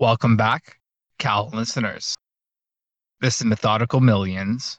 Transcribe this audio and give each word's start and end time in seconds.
Welcome 0.00 0.38
back, 0.38 0.78
Cal 1.18 1.50
listeners. 1.52 2.16
This 3.20 3.38
is 3.38 3.44
Methodical 3.44 4.00
Millions, 4.00 4.78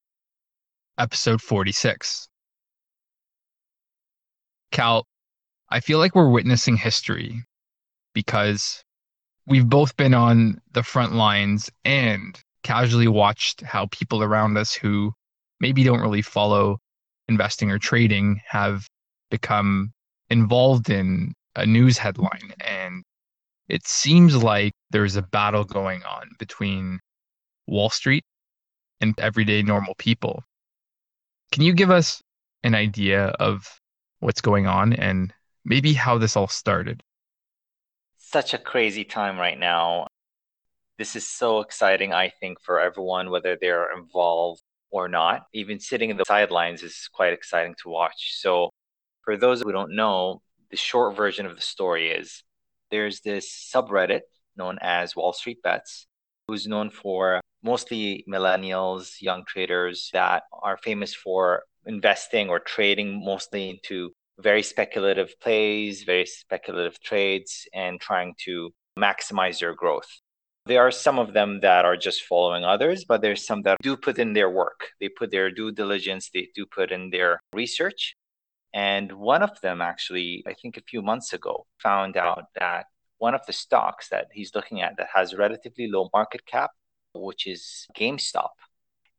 episode 0.98 1.44
46. 1.44 2.28
Cal, 4.72 5.06
I 5.70 5.80
feel 5.80 6.00
like 6.00 6.16
we're 6.16 6.32
witnessing 6.32 6.76
history 6.76 7.44
because 8.16 8.84
we've 9.46 9.70
both 9.70 9.96
been 9.96 10.16
on 10.16 10.60
the 10.72 10.82
front 10.82 11.14
lines 11.14 11.70
and 11.86 12.36
casually 12.64 13.08
watched 13.08 13.62
how 13.62 13.86
people 13.92 14.24
around 14.24 14.58
us 14.58 14.74
who 14.74 15.14
maybe 15.60 15.84
don't 15.84 16.02
really 16.02 16.24
follow 16.24 16.80
investing 17.28 17.70
or 17.70 17.78
trading 17.78 18.42
have 18.48 18.88
become 19.30 19.92
involved 20.32 20.90
in 20.90 21.36
a 21.56 21.68
news 21.68 22.00
headline 22.00 22.56
and 22.66 23.04
it 23.72 23.88
seems 23.88 24.36
like 24.36 24.74
there's 24.90 25.16
a 25.16 25.22
battle 25.22 25.64
going 25.64 26.04
on 26.04 26.30
between 26.38 27.00
Wall 27.68 27.90
Street 27.90 28.26
and 29.00 29.18
everyday 29.18 29.62
normal 29.64 29.96
people. 29.98 30.44
Can 31.54 31.64
you 31.64 31.74
give 31.74 31.90
us 31.90 32.22
an 32.66 32.76
idea 32.76 33.28
of 33.40 33.80
what's 34.20 34.42
going 34.42 34.68
on 34.68 34.92
and 34.92 35.34
maybe 35.64 35.94
how 35.94 36.18
this 36.18 36.36
all 36.36 36.50
started? 36.50 37.02
Such 38.18 38.54
a 38.54 38.58
crazy 38.58 39.06
time 39.06 39.40
right 39.40 39.58
now. 39.58 40.08
This 40.98 41.16
is 41.16 41.26
so 41.26 41.62
exciting, 41.62 42.12
I 42.12 42.28
think, 42.28 42.62
for 42.62 42.78
everyone, 42.78 43.30
whether 43.30 43.58
they're 43.60 43.98
involved 43.98 44.62
or 44.90 45.08
not. 45.08 45.44
Even 45.54 45.80
sitting 45.80 46.10
in 46.10 46.18
the 46.18 46.26
sidelines 46.28 46.84
is 46.84 47.08
quite 47.14 47.32
exciting 47.32 47.76
to 47.84 47.90
watch. 47.90 48.38
So, 48.38 48.70
for 49.22 49.38
those 49.38 49.62
who 49.62 49.72
don't 49.72 49.96
know, 49.96 50.42
the 50.72 50.78
short 50.78 51.16
version 51.16 51.46
of 51.46 51.56
the 51.56 51.62
story 51.62 52.10
is 52.10 52.44
there's 52.92 53.22
this 53.22 53.72
subreddit 53.74 54.22
known 54.56 54.78
as 54.82 55.16
Wall 55.16 55.34
Street 55.34 55.62
Bets, 55.64 56.08
who's 56.48 56.68
known 56.68 56.90
for 56.90 57.42
mostly 57.64 58.24
millennials, 58.30 59.22
young 59.22 59.44
traders 59.48 60.10
that 60.14 60.44
are 60.52 60.78
famous 60.78 61.16
for 61.16 61.64
investing 61.86 62.50
or 62.50 62.60
trading 62.60 63.24
mostly 63.24 63.70
into 63.70 64.12
very 64.40 64.64
speculative 64.64 65.40
plays, 65.40 66.04
very 66.04 66.26
speculative 66.26 67.00
trades, 67.02 67.68
and 67.74 68.00
trying 68.00 68.34
to 68.46 68.72
maximize 68.98 69.60
their 69.60 69.74
growth. 69.74 70.10
There 70.66 70.82
are 70.82 70.92
some 70.92 71.18
of 71.18 71.34
them 71.34 71.60
that 71.62 71.86
are 71.86 71.98
just 71.98 72.24
following 72.24 72.64
others, 72.64 73.04
but 73.06 73.22
there's 73.22 73.46
some 73.46 73.64
that 73.64 73.78
do 73.82 73.98
put 73.98 74.20
in 74.20 74.34
their 74.34 74.50
work. 74.50 74.90
They 75.00 75.10
put 75.10 75.32
their 75.32 75.50
due 75.50 75.72
diligence, 75.72 76.30
they 76.32 76.50
do 76.54 76.66
put 76.66 76.92
in 76.92 77.10
their 77.10 77.40
research, 77.54 78.16
and 78.74 79.12
one 79.12 79.44
of 79.44 79.60
them, 79.62 79.82
actually, 79.82 80.44
I 80.48 80.54
think 80.54 80.78
a 80.78 80.82
few 80.82 81.02
months 81.02 81.34
ago, 81.34 81.66
found 81.80 82.16
out 82.16 82.46
that 82.60 82.86
one 83.18 83.36
of 83.36 83.46
the 83.46 83.54
stocks 83.54 84.10
that 84.10 84.28
he's 84.32 84.56
looking 84.56 84.82
at 84.82 84.98
that 84.98 85.08
has 85.14 85.36
relatively 85.36 85.88
low 85.88 86.10
market 86.14 86.46
cap, 86.46 86.72
which 87.14 87.48
is 87.48 87.86
GameStop. 87.98 88.50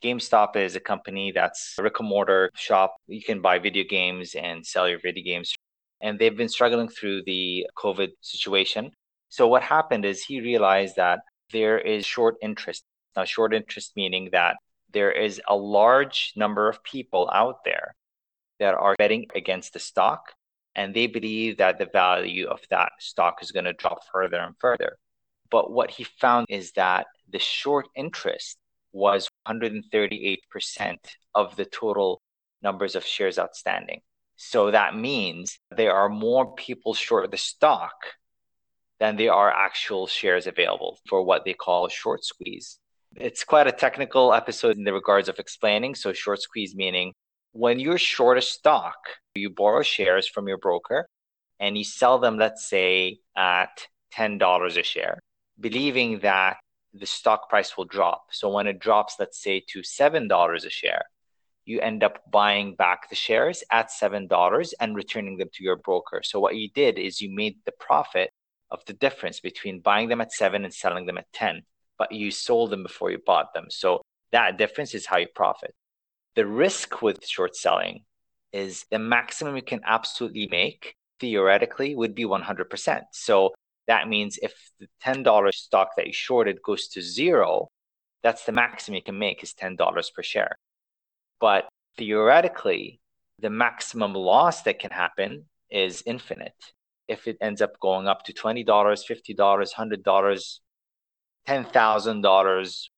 GameStop 0.03 0.56
is 0.56 0.75
a 0.75 0.80
company 0.80 1.33
that's 1.33 1.77
a 1.78 1.83
brick 1.83 2.00
and 2.00 2.08
mortar 2.08 2.50
shop. 2.55 2.97
You 3.06 3.23
can 3.23 3.41
buy 3.41 3.58
video 3.58 3.84
games 3.89 4.34
and 4.34 4.67
sell 4.67 4.89
your 4.89 4.98
video 4.98 5.23
games. 5.23 5.55
And 6.00 6.19
they've 6.19 6.36
been 6.36 6.48
struggling 6.48 6.89
through 6.89 7.23
the 7.25 7.67
COVID 7.77 8.08
situation. 8.20 8.91
So, 9.28 9.47
what 9.47 9.62
happened 9.62 10.05
is 10.05 10.25
he 10.25 10.41
realized 10.41 10.97
that 10.97 11.20
there 11.53 11.78
is 11.78 12.05
short 12.05 12.36
interest. 12.42 12.83
Now, 13.14 13.25
short 13.25 13.55
interest 13.55 13.92
meaning 13.95 14.30
that 14.33 14.56
there 14.92 15.12
is 15.12 15.41
a 15.47 15.55
large 15.55 16.33
number 16.34 16.69
of 16.69 16.83
people 16.83 17.30
out 17.33 17.58
there 17.64 17.95
that 18.62 18.74
are 18.74 18.94
betting 18.96 19.27
against 19.34 19.72
the 19.72 19.80
stock 19.80 20.34
and 20.77 20.94
they 20.94 21.06
believe 21.06 21.58
that 21.58 21.78
the 21.78 21.88
value 21.92 22.46
of 22.46 22.60
that 22.70 22.92
stock 23.00 23.42
is 23.42 23.50
going 23.50 23.64
to 23.64 23.72
drop 23.72 23.98
further 24.12 24.38
and 24.38 24.55
further. 24.60 24.96
But 25.50 25.72
what 25.72 25.91
he 25.91 26.05
found 26.05 26.46
is 26.48 26.72
that 26.72 27.06
the 27.28 27.40
short 27.40 27.88
interest 27.96 28.56
was 28.92 29.28
138% 29.48 30.96
of 31.34 31.56
the 31.56 31.64
total 31.64 32.22
numbers 32.62 32.94
of 32.94 33.05
shares 33.05 33.39
outstanding. 33.39 34.01
So 34.36 34.70
that 34.70 34.96
means 34.96 35.58
there 35.77 35.95
are 35.95 36.08
more 36.08 36.55
people 36.55 36.95
short 36.95 37.24
of 37.24 37.33
the 37.33 37.39
stock 37.39 37.96
than 39.01 39.17
there 39.17 39.33
are 39.33 39.51
actual 39.51 40.06
shares 40.06 40.46
available 40.46 41.01
for 41.08 41.24
what 41.24 41.45
they 41.45 41.55
call 41.55 41.89
short 41.89 42.24
squeeze. 42.24 42.78
It's 43.17 43.45
quite 43.45 43.67
a 43.67 43.72
technical 43.72 44.33
episode 44.33 44.78
in 44.78 44.84
the 44.84 44.92
regards 44.92 45.28
of 45.28 45.39
explaining. 45.39 45.96
So 45.96 46.12
short 46.12 46.40
squeeze 46.40 46.74
meaning 46.74 47.12
when 47.52 47.79
you're 47.79 47.98
short 47.98 48.39
a 48.39 48.42
stock, 48.42 48.96
you 49.35 49.51
borrow 49.51 49.83
shares 49.83 50.27
from 50.27 50.48
your 50.48 50.58
broker 50.58 51.07
and 51.61 51.77
you 51.77 51.85
sell 51.85 52.18
them, 52.18 52.39
let's 52.39 52.68
say, 52.68 53.18
at 53.36 53.86
$10 54.14 54.79
a 54.79 54.83
share, 54.83 55.18
believing 55.61 56.20
that 56.20 56.57
the 56.95 57.07
stock 57.07 57.48
price 57.48 57.77
will 57.77 57.85
drop. 57.85 58.24
So 58.30 58.51
when 58.51 58.67
it 58.67 58.79
drops, 58.79 59.17
let's 59.18 59.42
say, 59.42 59.63
to 59.68 59.80
$7 59.80 60.67
a 60.67 60.70
share, 60.70 61.05
you 61.64 61.80
end 61.80 62.02
up 62.02 62.20
buying 62.30 62.74
back 62.74 63.08
the 63.08 63.14
shares 63.14 63.63
at 63.70 63.90
$7 63.90 64.73
and 64.80 64.96
returning 64.96 65.36
them 65.36 65.48
to 65.55 65.63
your 65.63 65.77
broker. 65.77 66.23
So 66.24 66.40
what 66.40 66.57
you 66.57 66.69
did 66.74 66.98
is 66.98 67.20
you 67.20 67.34
made 67.34 67.57
the 67.64 67.73
profit 67.79 68.30
of 68.70 68.84
the 68.86 68.95
difference 68.95 69.40
between 69.40 69.80
buying 69.80 70.08
them 70.08 70.20
at 70.20 70.33
7 70.33 70.64
and 70.64 70.74
selling 70.74 71.07
them 71.07 71.19
at 71.19 71.33
10, 71.34 71.63
but 71.98 72.13
you 72.13 72.30
sold 72.30 72.70
them 72.70 72.83
before 72.83 73.11
you 73.11 73.19
bought 73.24 73.55
them. 73.55 73.67
So 73.69 74.02
that 74.33 74.58
difference 74.58 74.95
is 74.95 75.07
how 75.07 75.19
you 75.19 75.29
profit. 75.34 75.74
The 76.35 76.47
risk 76.47 77.03
with 77.03 77.27
short 77.27 77.57
selling 77.57 78.05
is 78.53 78.85
the 78.91 78.98
maximum 78.98 79.57
you 79.57 79.63
can 79.63 79.81
absolutely 79.85 80.48
make 80.51 80.95
theoretically 81.20 81.95
would 81.95 82.15
be 82.15 82.25
100%. 82.25 83.03
So 83.13 83.53
that 83.87 84.09
means 84.09 84.39
if 84.43 84.55
the 84.79 84.89
$10 85.05 85.53
stock 85.55 85.91
that 85.97 86.07
you 86.07 86.13
shorted 86.13 86.63
goes 86.63 86.89
to 86.89 87.03
zero, 87.03 87.69
that's 88.23 88.45
the 88.45 88.53
maximum 88.53 88.97
you 88.97 89.03
can 89.03 89.19
make 89.19 89.43
is 89.43 89.55
$10 89.55 90.15
per 90.15 90.23
share. 90.23 90.57
But 91.41 91.69
theoretically, 91.97 93.01
the 93.39 93.51
maximum 93.51 94.14
loss 94.14 94.63
that 94.63 94.79
can 94.79 94.91
happen 94.91 95.47
is 95.70 96.03
infinite. 96.07 96.55
If 97.09 97.27
it 97.27 97.37
ends 97.41 97.61
up 97.61 97.79
going 97.81 98.07
up 98.07 98.25
to 98.25 98.33
$20, 98.33 98.64
$50, 98.64 99.37
$100, 99.37 100.61
$10,000, 101.49 102.89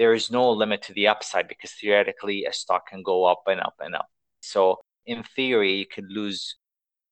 there 0.00 0.14
is 0.14 0.30
no 0.30 0.50
limit 0.50 0.80
to 0.80 0.94
the 0.94 1.06
upside 1.06 1.46
because 1.46 1.72
theoretically 1.72 2.46
a 2.46 2.52
stock 2.54 2.88
can 2.88 3.02
go 3.02 3.26
up 3.26 3.42
and 3.46 3.60
up 3.60 3.74
and 3.80 3.94
up. 3.94 4.08
So 4.40 4.78
in 5.04 5.22
theory, 5.22 5.74
you 5.74 5.84
could 5.84 6.10
lose 6.10 6.56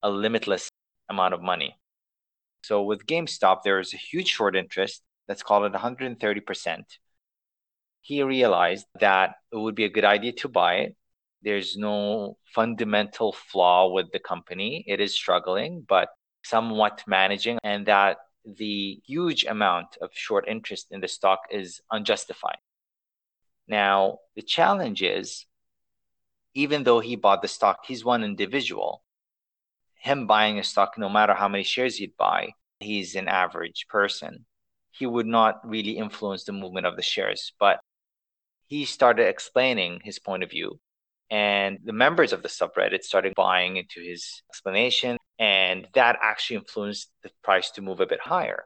a 0.03 0.09
limitless 0.09 0.71
amount 1.11 1.35
of 1.35 1.43
money. 1.43 1.77
So 2.63 2.83
with 2.83 3.05
GameStop, 3.05 3.59
there 3.63 3.79
is 3.79 3.93
a 3.93 3.99
huge 3.99 4.29
short 4.29 4.57
interest. 4.57 5.03
Let's 5.29 5.43
call 5.43 5.67
it 5.67 5.75
130%. 5.75 6.83
He 8.01 8.23
realized 8.23 8.87
that 9.01 9.35
it 9.53 9.59
would 9.59 9.75
be 9.75 9.85
a 9.85 9.91
good 9.91 10.07
idea 10.07 10.33
to 10.41 10.49
buy 10.49 10.77
it. 10.77 10.97
There's 11.43 11.77
no 11.77 12.39
fundamental 12.55 13.35
flaw 13.35 13.93
with 13.93 14.13
the 14.13 14.19
company. 14.19 14.83
It 14.89 14.99
is 14.99 15.15
struggling, 15.15 15.85
but 15.87 16.09
somewhat 16.43 17.03
managing, 17.07 17.59
and 17.63 17.85
that 17.85 18.17
the 18.47 18.99
huge 19.05 19.45
amount 19.45 19.99
of 20.01 20.09
short 20.15 20.47
interest 20.49 20.87
in 20.91 21.03
the 21.03 21.09
stock 21.09 21.41
is 21.51 21.83
unjustified. 21.91 22.57
Now, 23.69 24.19
the 24.35 24.43
challenge 24.43 25.03
is, 25.03 25.45
even 26.55 26.85
though 26.85 27.01
he 27.01 27.17
bought 27.17 27.43
the 27.43 27.49
stock, 27.49 27.85
he's 27.87 28.05
one 28.05 28.25
individual. 28.25 29.05
Him 30.01 30.27
buying 30.27 30.59
a 30.59 30.65
stock, 30.65 30.97
no 30.97 31.09
matter 31.09 31.35
how 31.35 31.49
many 31.49 31.65
shares 31.65 31.97
he'd 31.97 32.17
buy, 32.17 32.53
he's 32.81 33.15
an 33.15 33.29
average 33.29 33.87
person. 33.89 34.47
He 34.91 35.07
would 35.07 35.27
not 35.27 35.61
really 35.69 35.99
influence 35.99 36.45
the 36.45 36.53
movement 36.53 36.87
of 36.87 36.97
the 36.97 37.03
shares. 37.03 37.53
But 37.61 37.81
he 38.67 38.85
started 38.85 39.29
explaining 39.29 40.01
his 40.03 40.19
point 40.19 40.43
of 40.43 40.51
view. 40.51 40.81
And 41.31 41.79
the 41.85 41.93
members 41.93 42.33
of 42.33 42.43
the 42.43 42.49
subreddit 42.49 43.03
started 43.03 43.35
buying 43.37 43.77
into 43.77 44.01
his 44.01 44.43
explanation. 44.51 45.19
And 45.39 45.87
that 45.95 46.19
actually 46.23 46.57
influenced 46.57 47.11
the 47.23 47.31
price 47.45 47.71
to 47.73 47.83
move 47.83 48.01
a 48.01 48.07
bit 48.07 48.21
higher. 48.21 48.65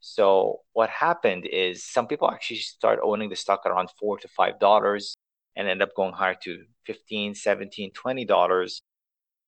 So 0.00 0.60
what 0.72 0.90
happened 0.90 1.46
is 1.46 1.84
some 1.84 2.06
people 2.06 2.30
actually 2.30 2.60
start 2.60 3.00
owning 3.02 3.28
the 3.28 3.36
stock 3.36 3.66
around 3.66 3.90
four 3.98 4.18
to 4.18 4.28
five 4.28 4.58
dollars 4.58 5.14
and 5.56 5.68
end 5.68 5.82
up 5.82 5.94
going 5.94 6.14
higher 6.14 6.36
to 6.44 6.64
15 6.86 7.34
17 7.34 7.92
20 7.92 8.24
dollars. 8.24 8.82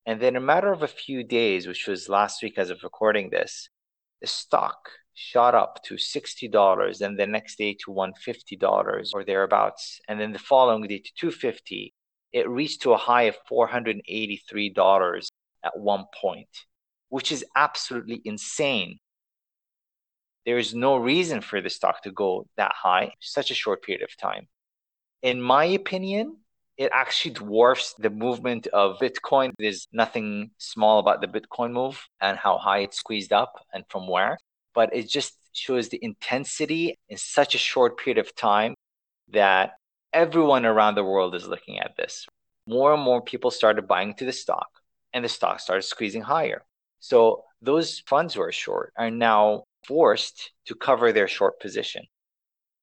And 0.05 0.21
then 0.21 0.37
a 0.37 0.41
matter 0.41 0.73
of 0.73 0.83
a 0.83 0.89
few 0.89 1.25
days 1.25 1.67
which 1.67 1.87
was 1.87 2.09
last 2.09 2.43
week 2.43 2.59
as 2.59 2.71
of 2.71 2.83
recording 2.83 3.31
this 3.31 3.69
the 4.21 4.27
stock 4.27 4.91
shot 5.15 5.55
up 5.55 5.83
to 5.85 5.95
$60 5.95 7.01
and 7.01 7.19
the 7.19 7.27
next 7.27 7.57
day 7.59 7.75
to 7.85 7.91
$150 7.91 9.11
or 9.15 9.25
thereabouts 9.25 10.01
and 10.09 10.21
then 10.21 10.33
the 10.33 10.39
following 10.39 10.87
day 10.87 10.99
to 10.99 11.11
250 11.19 11.93
it 12.33 12.49
reached 12.49 12.83
to 12.83 12.93
a 12.93 12.97
high 12.97 13.25
of 13.25 13.37
$483 13.51 15.29
at 15.65 15.79
one 15.79 16.05
point 16.21 16.49
which 17.09 17.31
is 17.31 17.45
absolutely 17.57 18.23
insane 18.25 18.99
there 20.45 20.59
is 20.59 20.75
no 20.75 20.97
reason 20.97 21.41
for 21.41 21.61
the 21.61 21.71
stock 21.71 22.03
to 22.03 22.11
go 22.11 22.47
that 22.57 22.73
high 22.75 23.13
such 23.21 23.51
a 23.51 23.55
short 23.55 23.83
period 23.83 24.03
of 24.03 24.17
time. 24.17 24.49
In 25.23 25.41
my 25.41 25.65
opinion, 25.65 26.39
it 26.77 26.91
actually 26.93 27.35
dwarfs 27.35 27.95
the 27.99 28.11
movement 28.11 28.67
of 28.69 28.99
Bitcoin. 28.99 29.53
There's 29.59 29.87
nothing 29.93 30.51
small 30.59 30.99
about 30.99 31.21
the 31.21 31.29
Bitcoin 31.29 31.73
move 31.73 32.03
and 32.21 32.39
how 32.39 32.59
high 32.59 32.79
it 32.79 32.95
squeezed 32.95 33.33
up 33.33 33.55
and 33.73 33.85
from 33.89 34.09
where, 34.09 34.39
but 34.75 34.95
it 34.95 35.09
just 35.09 35.35
shows 35.53 35.89
the 35.89 35.99
intensity 36.03 36.99
in 37.09 37.19
such 37.19 37.55
a 37.55 37.59
short 37.59 37.99
period 37.99 38.19
of 38.19 38.35
time 38.35 38.75
that 39.29 39.73
everyone 40.13 40.67
around 40.67 40.95
the 40.95 41.05
world 41.05 41.35
is 41.35 41.47
looking 41.47 41.79
at 41.79 41.97
this. 41.97 42.27
More 42.67 42.95
and 42.95 43.03
more 43.03 43.23
people 43.23 43.51
started 43.51 43.87
buying 43.87 44.11
into 44.11 44.25
the 44.25 44.33
stock, 44.33 44.69
and 45.13 45.25
the 45.25 45.29
stock 45.29 45.61
started 45.61 45.83
squeezing 45.83 46.23
higher. 46.23 46.65
So 47.01 47.45
those 47.61 48.01
funds 48.07 48.35
who 48.35 48.43
are 48.43 48.53
short 48.53 48.93
are 48.97 49.11
now 49.11 49.65
forced 49.87 50.53
to 50.67 50.75
cover 50.75 51.13
their 51.13 51.29
short 51.29 51.61
position. 51.61 52.03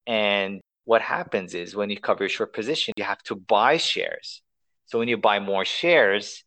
And 0.07 0.61
what 0.85 1.01
happens 1.01 1.53
is 1.53 1.75
when 1.75 1.89
you 1.89 1.99
cover 1.99 2.23
your 2.23 2.29
short 2.29 2.53
position, 2.53 2.93
you 2.97 3.03
have 3.03 3.21
to 3.23 3.35
buy 3.35 3.77
shares. 3.77 4.41
So 4.85 4.97
when 4.97 5.07
you 5.07 5.17
buy 5.17 5.39
more 5.39 5.65
shares, 5.65 6.43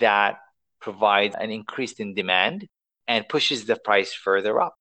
that 0.00 0.38
provides 0.80 1.36
an 1.38 1.50
increase 1.50 1.94
in 1.94 2.14
demand 2.14 2.66
and 3.06 3.28
pushes 3.28 3.64
the 3.64 3.76
price 3.76 4.12
further 4.12 4.60
up. 4.60 4.74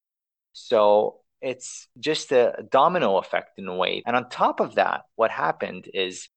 So 0.53 1.19
it's 1.41 1.88
just 2.00 2.31
a 2.31 2.65
domino 2.71 3.17
effect 3.17 3.59
in 3.59 3.67
a 3.67 3.75
way. 3.75 4.01
And 4.06 4.15
on 4.15 4.29
top 4.29 4.59
of 4.59 4.75
that, 4.75 5.03
what 5.15 5.29
happened 5.29 5.88
is 5.94 6.27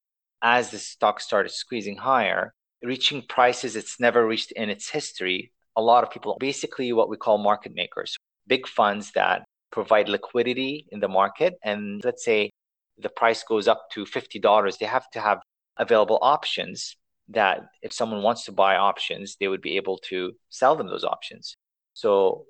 as 0.41 0.69
the 0.69 0.77
stock 0.77 1.19
started 1.19 1.49
squeezing 1.49 1.97
higher, 1.97 2.53
reaching 2.83 3.23
prices 3.27 3.75
it's 3.75 3.99
never 3.99 4.25
reached 4.25 4.51
in 4.51 4.69
its 4.69 4.89
history, 4.89 5.51
a 5.75 5.81
lot 5.81 6.03
of 6.03 6.11
people, 6.11 6.37
basically 6.39 6.93
what 6.93 7.09
we 7.09 7.17
call 7.17 7.37
market 7.37 7.73
makers, 7.73 8.17
big 8.49 8.67
funds 8.67 9.11
that 9.13 9.43
provide 9.71 10.09
liquidity 10.09 10.87
in 10.91 10.99
the 10.99 11.07
market. 11.07 11.53
And 11.63 12.03
let's 12.03 12.25
say 12.25 12.49
the 12.97 13.09
price 13.09 13.43
goes 13.43 13.67
up 13.67 13.81
to 13.93 14.03
$50, 14.03 14.77
they 14.77 14.85
have 14.85 15.09
to 15.11 15.21
have 15.21 15.39
available 15.77 16.19
options 16.21 16.97
that 17.29 17.61
if 17.81 17.93
someone 17.93 18.23
wants 18.23 18.43
to 18.45 18.51
buy 18.51 18.75
options, 18.75 19.37
they 19.39 19.47
would 19.47 19.61
be 19.61 19.77
able 19.77 19.97
to 20.09 20.33
sell 20.49 20.75
them 20.75 20.87
those 20.87 21.05
options. 21.05 21.55
So 21.93 22.45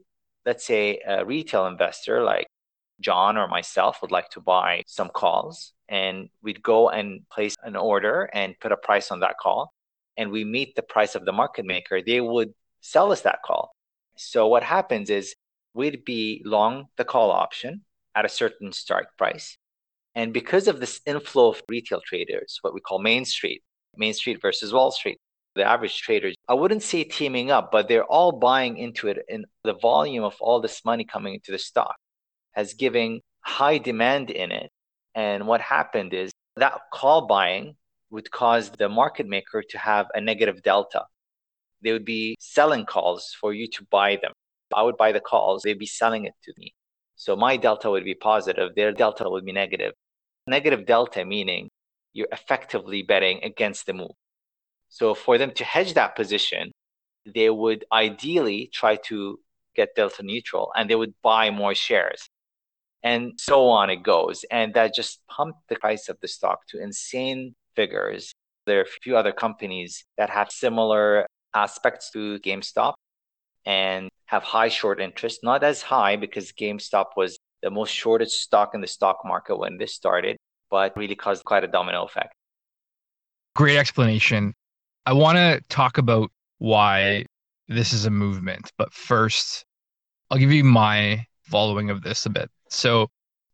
let's 0.46 0.66
say 0.66 1.00
a 1.06 1.25
retail 1.25 1.68
investor 1.68 2.24
like 2.24 2.48
John 3.02 3.38
or 3.38 3.48
myself 3.48 4.02
would 4.02 4.12
like 4.12 4.30
to 4.31 4.42
buy 4.42 4.84
some 4.88 5.10
calls 5.10 5.74
and 5.88 6.30
we'd 6.42 6.63
go 6.63 6.90
and 6.90 7.28
place 7.30 7.56
an 7.63 7.75
order 7.75 8.30
and 8.34 8.60
put 8.60 8.72
a 8.72 8.78
price 8.78 9.12
on 9.12 9.19
that 9.19 9.38
call 9.38 9.74
and 10.18 10.31
we 10.31 10.44
meet 10.44 10.75
the 10.75 10.81
price 10.81 11.16
of 11.16 11.25
the 11.25 11.31
market 11.31 11.66
maker, 11.66 12.02
they 12.02 12.22
would 12.22 12.54
sell 12.81 13.12
us 13.12 13.22
that 13.22 13.40
call. 13.45 13.72
So 14.18 14.48
what 14.48 14.63
happens 14.63 15.10
is 15.10 15.34
we'd 15.74 16.06
be 16.06 16.42
long 16.45 16.88
the 16.98 17.06
call 17.06 17.31
option 17.31 17.81
at 18.16 18.25
a 18.25 18.30
certain 18.30 18.71
strike 18.71 19.07
price. 19.18 19.57
And 20.16 20.33
because 20.33 20.68
of 20.68 20.80
this 20.80 21.01
inflow 21.06 21.50
of 21.50 21.62
retail 21.69 22.01
traders, 22.06 22.60
what 22.62 22.74
we 22.74 22.81
call 22.81 23.00
Main 23.00 23.25
Street, 23.25 23.63
Main 23.95 24.13
Street 24.13 24.42
versus 24.42 24.74
Wall 24.74 24.92
Street, 24.92 25.18
the 25.56 25.63
average 25.63 26.01
traders, 26.01 26.36
I 26.48 26.54
wouldn't 26.54 26.83
say 26.83 27.04
teaming 27.04 27.51
up, 27.51 27.71
but 27.71 27.88
they're 27.88 28.04
all 28.04 28.31
buying 28.31 28.77
into 28.77 29.07
it. 29.07 29.19
And 29.30 29.45
the 29.63 29.74
volume 29.74 30.24
of 30.24 30.36
all 30.39 30.60
this 30.60 30.83
money 30.83 31.06
coming 31.06 31.36
into 31.36 31.51
the 31.51 31.60
stock 31.60 31.95
has 32.54 32.74
given 32.74 33.21
high 33.42 33.77
demand 33.77 34.30
in 34.30 34.51
it. 34.51 34.69
And 35.16 35.48
what 35.48 35.62
happened 35.62 36.13
is 36.13 36.31
that 36.56 36.80
call 36.94 37.27
buying 37.27 37.75
would 38.10 38.31
cause 38.31 38.71
the 38.71 38.89
market 38.89 39.27
maker 39.27 39.63
to 39.69 39.77
have 39.77 40.07
a 40.13 40.21
negative 40.21 40.62
delta. 40.63 41.06
They 41.81 41.92
would 41.92 42.06
be 42.06 42.36
selling 42.39 42.86
calls 42.86 43.36
for 43.39 43.54
you 43.54 43.68
to 43.68 43.86
buy 43.89 44.18
them. 44.21 44.33
I 44.75 44.83
would 44.83 44.98
buy 44.98 45.12
the 45.12 45.19
calls, 45.19 45.63
they'd 45.63 45.80
be 45.80 45.86
selling 45.86 46.25
it 46.25 46.33
to 46.44 46.54
me. 46.57 46.74
So 47.16 47.36
my 47.36 47.57
delta 47.57 47.89
would 47.89 48.06
be 48.06 48.16
positive, 48.16 48.75
their 48.75 48.92
delta 48.92 49.30
would 49.30 49.45
be 49.45 49.51
negative. 49.51 49.94
Negative 50.48 50.86
delta 50.86 51.25
meaning 51.25 51.69
you're 52.13 52.27
effectively 52.31 53.04
betting 53.04 53.44
against 53.44 53.86
the 53.86 53.94
move. 53.94 54.12
So 54.89 55.13
for 55.13 55.38
them 55.38 55.51
to 55.51 55.63
hedge 55.63 55.94
that 55.94 56.16
position, 56.16 56.71
they 57.25 57.50
would 57.50 57.86
ideally 57.92 58.69
try 58.74 58.95
to 59.07 59.39
get 59.75 59.95
delta 59.95 60.24
neutral 60.24 60.71
and 60.75 60.89
they 60.89 60.95
would 60.95 61.13
buy 61.21 61.51
more 61.51 61.75
shares. 61.75 62.27
And 63.04 63.33
so 63.39 63.68
on 63.68 63.89
it 63.89 64.04
goes. 64.04 64.44
And 64.51 64.74
that 64.74 64.94
just 64.94 65.21
pumped 65.27 65.60
the 65.69 65.75
price 65.75 66.10
of 66.10 66.18
the 66.21 66.27
stock 66.27 66.68
to 66.69 66.81
insane 66.81 67.56
figures. 67.75 68.33
There 68.66 68.80
are 68.80 68.83
a 68.83 69.00
few 69.04 69.16
other 69.16 69.31
companies 69.31 70.04
that 70.18 70.30
have 70.30 70.51
similar 70.51 71.25
aspects 71.54 72.12
to 72.12 72.39
GameStop 72.39 72.94
and 73.66 74.09
have 74.30 74.44
high 74.44 74.70
short 74.70 75.02
interest, 75.02 75.40
not 75.42 75.64
as 75.64 75.81
high 75.81 76.16
because 76.16 76.52
GameStop 76.52 77.18
was 77.18 77.40
the 77.64 77.72
most 77.72 77.90
shorted 77.90 78.30
stock 78.30 78.76
in 78.76 78.81
the 78.81 78.88
stock 78.88 79.18
market 79.26 79.58
when 79.58 79.80
this 79.80 79.96
started, 79.96 80.38
but 80.70 80.96
really 80.96 81.16
caused 81.16 81.44
quite 81.44 81.64
a 81.64 81.68
domino 81.68 82.06
effect. 82.06 82.31
Great 83.56 83.78
explanation. 83.78 84.54
I 85.08 85.14
want 85.14 85.38
to 85.38 85.62
talk 85.70 85.98
about 85.98 86.30
why 86.60 87.26
this 87.68 87.92
is 87.92 88.06
a 88.06 88.12
movement, 88.12 88.72
but 88.78 88.94
first, 88.94 89.66
I'll 90.30 90.38
give 90.38 90.52
you 90.52 90.64
my 90.64 91.26
following 91.42 91.90
of 91.90 92.04
this 92.04 92.28
a 92.28 92.30
bit. 92.30 92.52
So, 92.70 93.08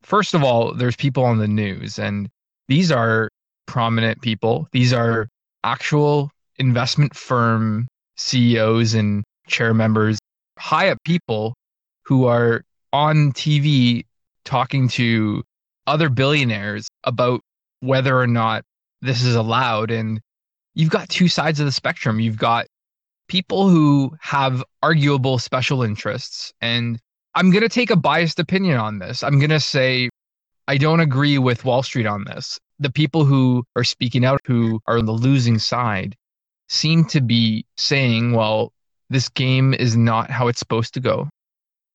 first 0.04 0.34
of 0.34 0.44
all, 0.44 0.74
there's 0.74 0.98
people 0.98 1.24
on 1.24 1.38
the 1.38 1.48
news, 1.48 2.00
and 2.00 2.30
these 2.68 2.92
are 2.92 3.30
prominent 3.66 4.22
people. 4.22 4.68
These 4.74 4.92
are 4.92 5.30
actual 5.64 6.32
investment 6.58 7.16
firm 7.16 7.88
CEOs 8.18 8.94
and 8.94 9.24
chair 9.48 9.74
members, 9.74 10.20
high 10.58 10.90
up 10.90 10.98
people 11.04 11.56
who 12.04 12.26
are 12.26 12.64
on 12.94 13.32
TV 13.34 14.06
talking 14.44 14.88
to 14.88 15.44
other 15.88 16.10
billionaires 16.10 16.88
about 17.04 17.42
whether 17.82 18.20
or 18.20 18.28
not 18.28 18.64
this 19.02 19.24
is 19.24 19.36
allowed. 19.36 19.92
And 19.92 20.20
you've 20.74 20.90
got 20.90 21.10
two 21.10 21.28
sides 21.28 21.60
of 21.60 21.66
the 21.66 21.72
spectrum. 21.72 22.20
You've 22.20 22.38
got 22.38 22.68
people 23.28 23.70
who 23.70 24.16
have 24.22 24.64
arguable 24.84 25.40
special 25.40 25.84
interests. 25.84 26.54
And 26.62 27.00
I'm 27.34 27.52
going 27.52 27.64
to 27.64 27.70
take 27.70 27.90
a 27.90 27.96
biased 27.96 28.40
opinion 28.40 28.78
on 28.78 29.00
this. 29.00 29.24
I'm 29.24 29.40
going 29.40 29.50
to 29.50 29.60
say 29.60 30.10
I 30.68 30.78
don't 30.78 31.00
agree 31.00 31.38
with 31.38 31.66
Wall 31.66 31.84
Street 31.84 32.08
on 32.08 32.24
this. 32.24 32.60
The 32.80 32.92
people 32.92 33.26
who 33.26 33.64
are 33.76 33.84
speaking 33.84 34.26
out, 34.26 34.42
who 34.46 34.80
are 34.88 34.98
on 34.98 35.06
the 35.06 35.12
losing 35.12 35.60
side, 35.60 36.16
seem 36.68 37.06
to 37.06 37.22
be 37.22 37.66
saying, 37.78 38.34
well, 38.34 38.74
this 39.10 39.30
game 39.30 39.74
is 39.74 39.96
not 39.96 40.30
how 40.30 40.48
it's 40.48 40.60
supposed 40.60 40.94
to 40.96 41.00
go. 41.00 41.30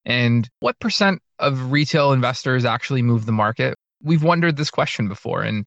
And 0.05 0.49
what 0.61 0.79
percent 0.79 1.21
of 1.39 1.73
retail 1.73 2.13
investors 2.13 2.65
actually 2.65 3.03
move 3.03 3.27
the 3.27 3.33
market? 3.33 3.75
We've 4.03 4.23
wondered 4.23 4.57
this 4.57 4.71
question 4.71 5.09
before. 5.09 5.43
And 5.43 5.65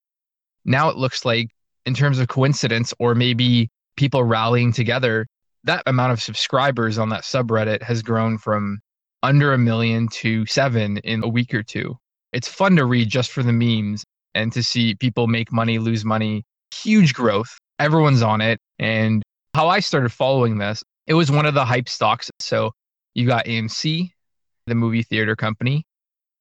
now 0.66 0.90
it 0.90 0.98
looks 0.98 1.25
like, 1.25 1.50
in 1.86 1.94
terms 1.94 2.19
of 2.19 2.28
coincidence 2.30 2.94
or 2.98 3.13
maybe 3.13 3.69
people 3.98 4.24
rallying 4.24 4.72
together, 4.72 5.28
that 5.66 5.84
amount 5.86 6.13
of 6.13 6.22
subscribers 6.22 6.98
on 6.98 7.10
that 7.10 7.24
subreddit 7.24 7.84
has 7.84 8.01
grown 8.01 8.38
from 8.38 8.80
under 9.22 9.54
a 9.54 9.57
million 9.57 10.07
to 10.10 10.46
seven 10.46 10.98
in 11.00 11.24
a 11.24 11.28
week 11.28 11.54
or 11.54 11.63
two. 11.63 11.98
It's 12.31 12.48
fun 12.48 12.75
to 12.78 12.86
read 12.86 13.10
just 13.10 13.32
for 13.32 13.44
the 13.44 13.53
memes 13.53 14.03
and 14.34 14.51
to 14.53 14.63
see 14.63 14.96
people 14.96 15.27
make 15.27 15.51
money, 15.51 15.77
lose 15.77 16.03
money. 16.03 16.44
Huge 16.74 17.13
growth. 17.13 17.58
Everyone's 17.79 18.22
on 18.22 18.41
it. 18.41 18.60
And 18.79 19.22
how 19.53 19.67
I 19.67 19.79
started 19.79 20.12
following 20.12 20.58
this, 20.58 20.84
it 21.07 21.13
was 21.13 21.31
one 21.31 21.45
of 21.45 21.53
the 21.53 21.65
hype 21.65 21.89
stocks. 21.89 22.29
So 22.39 22.72
you 23.13 23.27
got 23.27 23.45
AMC, 23.45 24.12
the 24.67 24.75
movie 24.75 25.03
theater 25.03 25.36
company, 25.36 25.86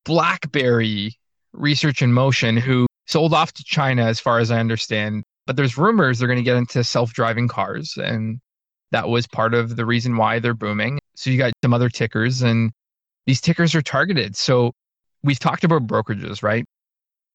BlackBerry 0.05 1.15
Research 1.53 2.03
in 2.03 2.13
Motion, 2.13 2.57
who 2.57 2.87
sold 3.07 3.35
off 3.35 3.53
to 3.53 3.65
China, 3.65 4.05
as 4.05 4.21
far 4.21 4.39
as 4.39 4.51
I 4.51 4.59
understand. 4.59 5.25
But 5.47 5.57
there's 5.57 5.77
rumors 5.77 6.19
they're 6.19 6.29
going 6.29 6.39
to 6.39 6.45
get 6.45 6.57
into 6.57 6.85
self 6.85 7.13
driving 7.13 7.49
cars. 7.49 7.97
And 7.97 8.41
that 8.93 9.09
was 9.09 9.27
part 9.27 9.55
of 9.55 9.77
the 9.77 9.85
reason 9.85 10.17
why 10.17 10.39
they're 10.39 10.55
booming. 10.55 10.99
So 11.17 11.31
you 11.31 11.39
got 11.39 11.53
some 11.63 11.75
other 11.75 11.89
tickers, 11.89 12.43
and 12.43 12.71
these 13.27 13.41
tickers 13.41 13.75
are 13.75 13.83
targeted. 13.83 14.37
So 14.37 14.73
we've 15.23 15.39
talked 15.39 15.65
about 15.65 15.87
brokerages, 15.87 16.43
right? 16.43 16.65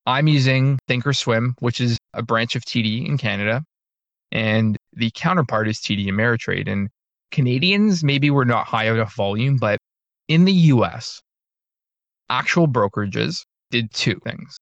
I'm 0.05 0.27
using 0.27 0.79
Thinkorswim, 0.89 1.53
which 1.59 1.81
is 1.81 1.97
a 2.13 2.23
branch 2.23 2.55
of 2.55 2.63
TD 2.63 3.05
in 3.05 3.17
Canada, 3.17 3.63
and 4.31 4.77
the 4.93 5.11
counterpart 5.13 5.67
is 5.67 5.79
TD 5.79 6.07
Ameritrade. 6.07 6.69
And 6.71 6.89
Canadians 7.31 8.03
maybe 8.03 8.29
were 8.29 8.45
not 8.45 8.67
high 8.67 8.89
enough 8.89 9.15
volume, 9.15 9.57
but 9.57 9.79
in 10.27 10.45
the 10.45 10.53
US, 10.53 11.21
actual 12.29 12.67
brokerages 12.67 13.45
did 13.71 13.91
two 13.93 14.19
things. 14.23 14.57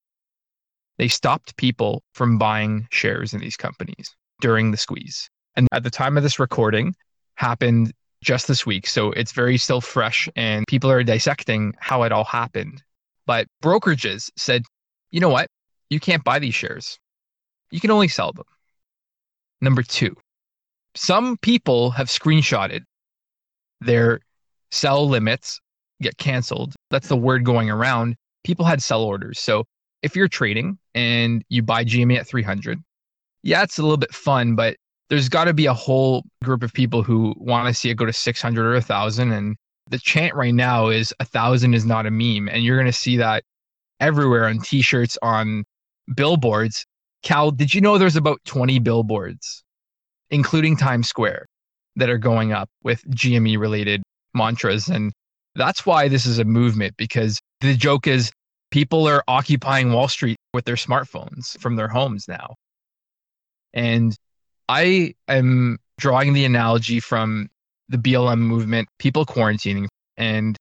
They 0.98 1.08
stopped 1.08 1.58
people 1.58 2.04
from 2.14 2.38
buying 2.38 2.88
shares 2.92 3.34
in 3.34 3.42
these 3.42 3.58
companies 3.58 4.16
during 4.42 4.72
the 4.72 4.78
squeeze. 4.78 5.30
And 5.56 5.68
at 5.72 5.84
the 5.84 5.90
time 5.90 6.18
of 6.18 6.24
this 6.24 6.40
recording, 6.40 6.96
happened 7.36 7.92
just 8.24 8.48
this 8.48 8.66
week. 8.66 8.88
So 8.88 9.12
it's 9.12 9.32
very 9.32 9.58
still 9.58 9.82
fresh 9.82 10.30
and 10.36 10.66
people 10.68 10.90
are 10.90 11.04
dissecting 11.04 11.74
how 11.80 12.04
it 12.04 12.12
all 12.12 12.24
happened. 12.24 12.82
But 13.26 13.48
brokerages 13.64 14.30
said, 14.38 14.64
you 15.12 15.20
know 15.20 15.30
what? 15.30 15.48
You 15.90 16.00
can't 16.00 16.24
buy 16.24 16.40
these 16.40 16.56
shares. 16.56 16.98
You 17.72 17.80
can 17.80 17.92
only 17.92 18.08
sell 18.08 18.32
them. 18.34 18.46
Number 19.62 19.84
two, 19.84 20.16
some 20.96 21.38
people 21.38 21.92
have 21.92 22.08
screenshotted 22.08 22.82
their 23.82 24.20
sell 24.72 25.08
limits 25.08 25.60
get 26.02 26.18
canceled. 26.18 26.74
That's 26.92 27.08
the 27.08 27.18
word 27.18 27.46
going 27.46 27.70
around. 27.70 28.16
People 28.44 28.66
had 28.66 28.82
sell 28.82 29.04
orders. 29.04 29.40
So 29.40 29.66
if 30.02 30.16
you're 30.16 30.28
trading 30.28 30.78
and 30.94 31.44
you 31.50 31.62
buy 31.62 31.86
GME 31.86 32.18
at 32.18 32.28
300, 32.28 32.80
yeah, 33.44 33.64
it's 33.64 33.78
a 33.78 33.82
little 33.82 33.98
bit 33.98 34.14
fun, 34.14 34.56
but 34.56 34.76
there's 35.10 35.30
got 35.30 35.46
to 35.46 35.54
be 35.54 35.68
a 35.68 35.74
whole 35.74 36.24
group 36.44 36.64
of 36.64 36.74
people 36.74 37.04
who 37.04 37.34
want 37.38 37.68
to 37.68 37.74
see 37.74 37.90
it 37.90 37.96
go 37.96 38.06
to 38.06 38.14
600 38.14 38.66
or 38.66 38.74
1000 38.74 39.32
and 39.32 39.56
the 39.90 40.00
chant 40.00 40.34
right 40.34 40.54
now 40.54 40.88
is 40.88 41.14
a 41.20 41.26
thousand 41.26 41.76
is 41.76 41.86
not 41.86 42.08
a 42.08 42.12
meme. 42.12 42.50
And 42.50 42.64
you're 42.64 42.78
going 42.78 42.92
to 42.92 42.98
see 42.98 43.18
that 43.18 43.44
everywhere 44.00 44.46
on 44.48 44.60
t 44.60 44.82
shirts, 44.82 45.18
on 45.22 45.64
billboards. 46.16 46.86
Cal, 47.22 47.52
did 47.52 47.74
you 47.74 47.82
know 47.82 47.98
there's 47.98 48.16
about 48.16 48.40
20 48.46 48.80
billboards, 48.80 49.64
including 50.30 50.76
Times 50.78 51.08
Square, 51.08 51.46
that 51.96 52.10
are 52.10 52.18
going 52.18 52.52
up 52.52 52.70
with 52.84 53.04
GME 53.10 53.58
related 53.58 54.04
mantras? 54.34 54.88
And 54.88 55.12
that's 55.56 55.86
why 55.86 56.08
this 56.08 56.26
is 56.26 56.40
a 56.40 56.46
movement 56.46 56.96
because 56.98 57.40
the 57.62 57.76
joke 57.76 58.08
is 58.08 58.32
people 58.72 59.08
are 59.08 59.24
occupying 59.28 59.94
Wall 59.94 60.08
Street 60.08 60.38
with 60.54 60.66
their 60.66 60.76
smartphones 60.76 61.58
from 61.60 61.76
their 61.76 61.88
homes 61.88 62.28
now. 62.28 62.56
And 63.74 64.16
I 64.68 65.16
am 65.28 65.78
drawing 65.98 66.34
the 66.34 66.46
analogy 66.46 67.00
from 67.00 67.50
the 67.90 67.98
BLM 67.98 68.40
movement, 68.40 68.90
people 69.00 69.26
quarantining, 69.26 69.88
and 70.18 70.58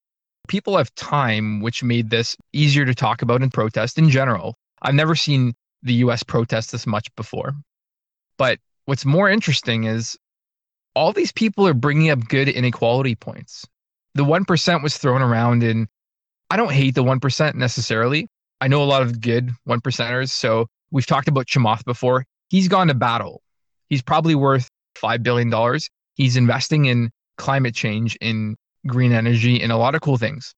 people 0.47 0.77
have 0.77 0.93
time, 0.95 1.61
which 1.61 1.83
made 1.83 2.09
this 2.09 2.37
easier 2.53 2.85
to 2.85 2.93
talk 2.93 3.21
about 3.21 3.41
and 3.41 3.51
protest 3.51 3.97
in 3.97 4.09
general. 4.09 4.55
I've 4.81 4.95
never 4.95 5.15
seen 5.15 5.53
the 5.81 5.95
US 5.95 6.23
protest 6.23 6.71
this 6.71 6.85
much 6.85 7.13
before. 7.15 7.53
But 8.37 8.59
what's 8.85 9.05
more 9.05 9.29
interesting 9.29 9.83
is 9.83 10.17
all 10.95 11.11
these 11.11 11.31
people 11.31 11.67
are 11.67 11.73
bringing 11.73 12.09
up 12.09 12.27
good 12.27 12.47
inequality 12.47 13.15
points. 13.15 13.65
The 14.13 14.23
1% 14.23 14.83
was 14.83 14.97
thrown 14.97 15.21
around, 15.21 15.63
and 15.63 15.87
I 16.49 16.55
don't 16.57 16.71
hate 16.71 16.95
the 16.95 17.03
1% 17.03 17.55
necessarily. 17.55 18.27
I 18.61 18.67
know 18.67 18.81
a 18.81 18.85
lot 18.85 19.01
of 19.01 19.19
good 19.19 19.51
one 19.65 19.81
percenters. 19.81 20.29
So 20.29 20.67
we've 20.91 21.05
talked 21.05 21.27
about 21.27 21.47
Chamath 21.47 21.83
before. 21.83 22.25
He's 22.49 22.67
gone 22.67 22.87
to 22.87 22.93
battle. 22.93 23.41
He's 23.89 24.01
probably 24.01 24.35
worth 24.35 24.69
$5 24.95 25.21
billion. 25.21 25.79
He's 26.13 26.37
investing 26.37 26.85
in 26.85 27.11
climate 27.37 27.75
change, 27.75 28.17
in 28.21 28.55
green 28.87 29.11
energy, 29.11 29.61
in 29.61 29.71
a 29.71 29.77
lot 29.77 29.95
of 29.95 30.01
cool 30.01 30.17
things. 30.17 30.53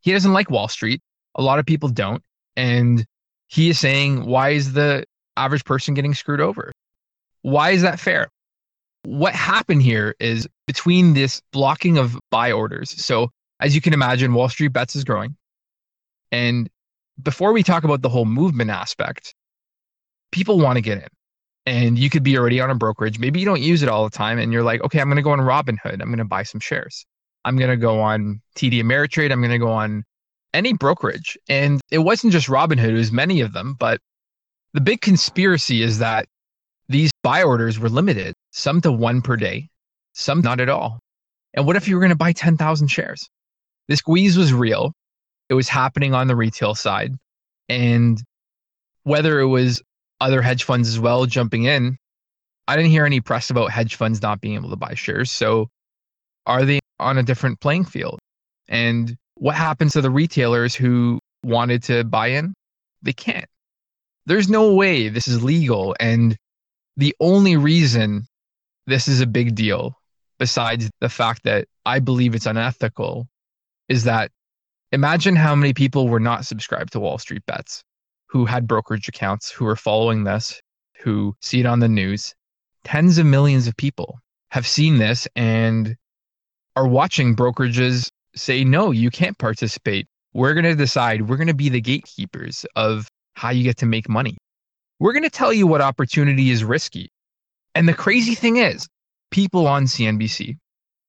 He 0.00 0.12
doesn't 0.12 0.32
like 0.32 0.50
Wall 0.50 0.68
Street. 0.68 1.00
A 1.34 1.42
lot 1.42 1.58
of 1.58 1.66
people 1.66 1.88
don't. 1.88 2.22
And 2.54 3.04
he 3.48 3.68
is 3.70 3.78
saying, 3.78 4.24
why 4.24 4.50
is 4.50 4.72
the 4.72 5.04
average 5.36 5.64
person 5.64 5.94
getting 5.94 6.14
screwed 6.14 6.40
over? 6.40 6.72
Why 7.46 7.70
is 7.70 7.82
that 7.82 8.00
fair? 8.00 8.28
What 9.04 9.32
happened 9.32 9.80
here 9.80 10.16
is 10.18 10.48
between 10.66 11.14
this 11.14 11.40
blocking 11.52 11.96
of 11.96 12.18
buy 12.28 12.50
orders. 12.50 12.90
So, 12.90 13.30
as 13.60 13.72
you 13.72 13.80
can 13.80 13.92
imagine, 13.94 14.34
Wall 14.34 14.48
Street 14.48 14.72
Bets 14.72 14.96
is 14.96 15.04
growing. 15.04 15.36
And 16.32 16.68
before 17.22 17.52
we 17.52 17.62
talk 17.62 17.84
about 17.84 18.02
the 18.02 18.08
whole 18.08 18.24
movement 18.24 18.70
aspect, 18.70 19.32
people 20.32 20.58
want 20.58 20.76
to 20.76 20.80
get 20.80 20.98
in 20.98 21.08
and 21.66 21.96
you 21.96 22.10
could 22.10 22.24
be 22.24 22.36
already 22.36 22.60
on 22.60 22.68
a 22.68 22.74
brokerage. 22.74 23.20
Maybe 23.20 23.38
you 23.38 23.46
don't 23.46 23.62
use 23.62 23.80
it 23.84 23.88
all 23.88 24.02
the 24.02 24.10
time 24.10 24.40
and 24.40 24.52
you're 24.52 24.64
like, 24.64 24.82
okay, 24.82 25.00
I'm 25.00 25.06
going 25.06 25.14
to 25.14 25.22
go 25.22 25.30
on 25.30 25.38
Robinhood. 25.38 26.02
I'm 26.02 26.08
going 26.08 26.18
to 26.18 26.24
buy 26.24 26.42
some 26.42 26.60
shares. 26.60 27.06
I'm 27.44 27.56
going 27.56 27.70
to 27.70 27.76
go 27.76 28.00
on 28.00 28.42
TD 28.56 28.82
Ameritrade. 28.82 29.30
I'm 29.30 29.38
going 29.38 29.52
to 29.52 29.58
go 29.58 29.70
on 29.70 30.02
any 30.52 30.72
brokerage. 30.72 31.38
And 31.48 31.80
it 31.92 31.98
wasn't 31.98 32.32
just 32.32 32.48
Robinhood, 32.48 32.88
it 32.88 32.94
was 32.94 33.12
many 33.12 33.40
of 33.40 33.52
them. 33.52 33.76
But 33.78 34.00
the 34.72 34.80
big 34.80 35.00
conspiracy 35.00 35.82
is 35.82 35.98
that 36.00 36.26
these 36.88 37.10
buy 37.22 37.42
orders 37.42 37.78
were 37.78 37.88
limited, 37.88 38.34
some 38.52 38.80
to 38.82 38.92
one 38.92 39.22
per 39.22 39.36
day, 39.36 39.68
some 40.14 40.40
not 40.40 40.60
at 40.60 40.68
all. 40.68 41.00
And 41.54 41.66
what 41.66 41.76
if 41.76 41.88
you 41.88 41.96
were 41.96 42.00
going 42.00 42.10
to 42.10 42.16
buy 42.16 42.32
10,000 42.32 42.88
shares? 42.88 43.28
The 43.88 43.96
squeeze 43.96 44.36
was 44.36 44.52
real. 44.52 44.92
It 45.48 45.54
was 45.54 45.68
happening 45.68 46.14
on 46.14 46.26
the 46.26 46.36
retail 46.36 46.74
side. 46.74 47.14
And 47.68 48.22
whether 49.04 49.40
it 49.40 49.46
was 49.46 49.82
other 50.20 50.42
hedge 50.42 50.64
funds 50.64 50.88
as 50.88 50.98
well 50.98 51.26
jumping 51.26 51.64
in. 51.64 51.96
I 52.68 52.76
didn't 52.76 52.90
hear 52.90 53.06
any 53.06 53.20
press 53.20 53.50
about 53.50 53.70
hedge 53.70 53.94
funds 53.94 54.22
not 54.22 54.40
being 54.40 54.54
able 54.54 54.70
to 54.70 54.76
buy 54.76 54.94
shares. 54.94 55.30
So 55.30 55.68
are 56.46 56.64
they 56.64 56.80
on 56.98 57.18
a 57.18 57.22
different 57.22 57.60
playing 57.60 57.84
field? 57.84 58.18
And 58.68 59.16
what 59.34 59.54
happens 59.54 59.92
to 59.92 60.00
the 60.00 60.10
retailers 60.10 60.74
who 60.74 61.20
wanted 61.44 61.82
to 61.84 62.04
buy 62.04 62.28
in? 62.28 62.54
They 63.02 63.12
can't. 63.12 63.46
There's 64.24 64.48
no 64.48 64.74
way 64.74 65.08
this 65.08 65.28
is 65.28 65.44
legal. 65.44 65.94
And 66.00 66.36
the 66.96 67.14
only 67.20 67.56
reason 67.56 68.26
this 68.86 69.08
is 69.08 69.20
a 69.20 69.26
big 69.26 69.54
deal, 69.54 69.98
besides 70.38 70.90
the 71.00 71.08
fact 71.08 71.42
that 71.44 71.66
I 71.84 71.98
believe 71.98 72.34
it's 72.34 72.46
unethical, 72.46 73.28
is 73.88 74.04
that 74.04 74.30
imagine 74.92 75.36
how 75.36 75.54
many 75.54 75.72
people 75.72 76.08
were 76.08 76.20
not 76.20 76.46
subscribed 76.46 76.92
to 76.92 77.00
Wall 77.00 77.18
Street 77.18 77.44
bets 77.46 77.82
who 78.28 78.44
had 78.44 78.66
brokerage 78.66 79.08
accounts 79.08 79.50
who 79.50 79.66
are 79.66 79.76
following 79.76 80.24
this, 80.24 80.60
who 81.00 81.34
see 81.40 81.60
it 81.60 81.66
on 81.66 81.80
the 81.80 81.88
news. 81.88 82.34
Tens 82.84 83.18
of 83.18 83.26
millions 83.26 83.66
of 83.66 83.76
people 83.76 84.18
have 84.50 84.66
seen 84.66 84.98
this 84.98 85.28
and 85.36 85.96
are 86.74 86.86
watching 86.86 87.34
brokerages 87.34 88.10
say, 88.34 88.64
no, 88.64 88.90
you 88.90 89.10
can't 89.10 89.38
participate. 89.38 90.06
We're 90.34 90.54
going 90.54 90.64
to 90.64 90.74
decide, 90.74 91.28
we're 91.28 91.36
going 91.36 91.46
to 91.48 91.54
be 91.54 91.68
the 91.68 91.80
gatekeepers 91.80 92.66
of 92.76 93.08
how 93.34 93.50
you 93.50 93.64
get 93.64 93.78
to 93.78 93.86
make 93.86 94.08
money. 94.08 94.36
We're 94.98 95.12
going 95.12 95.24
to 95.24 95.30
tell 95.30 95.52
you 95.52 95.66
what 95.66 95.82
opportunity 95.82 96.50
is 96.50 96.64
risky. 96.64 97.10
And 97.74 97.88
the 97.88 97.94
crazy 97.94 98.34
thing 98.34 98.56
is, 98.56 98.88
people 99.30 99.66
on 99.66 99.84
CNBC, 99.84 100.56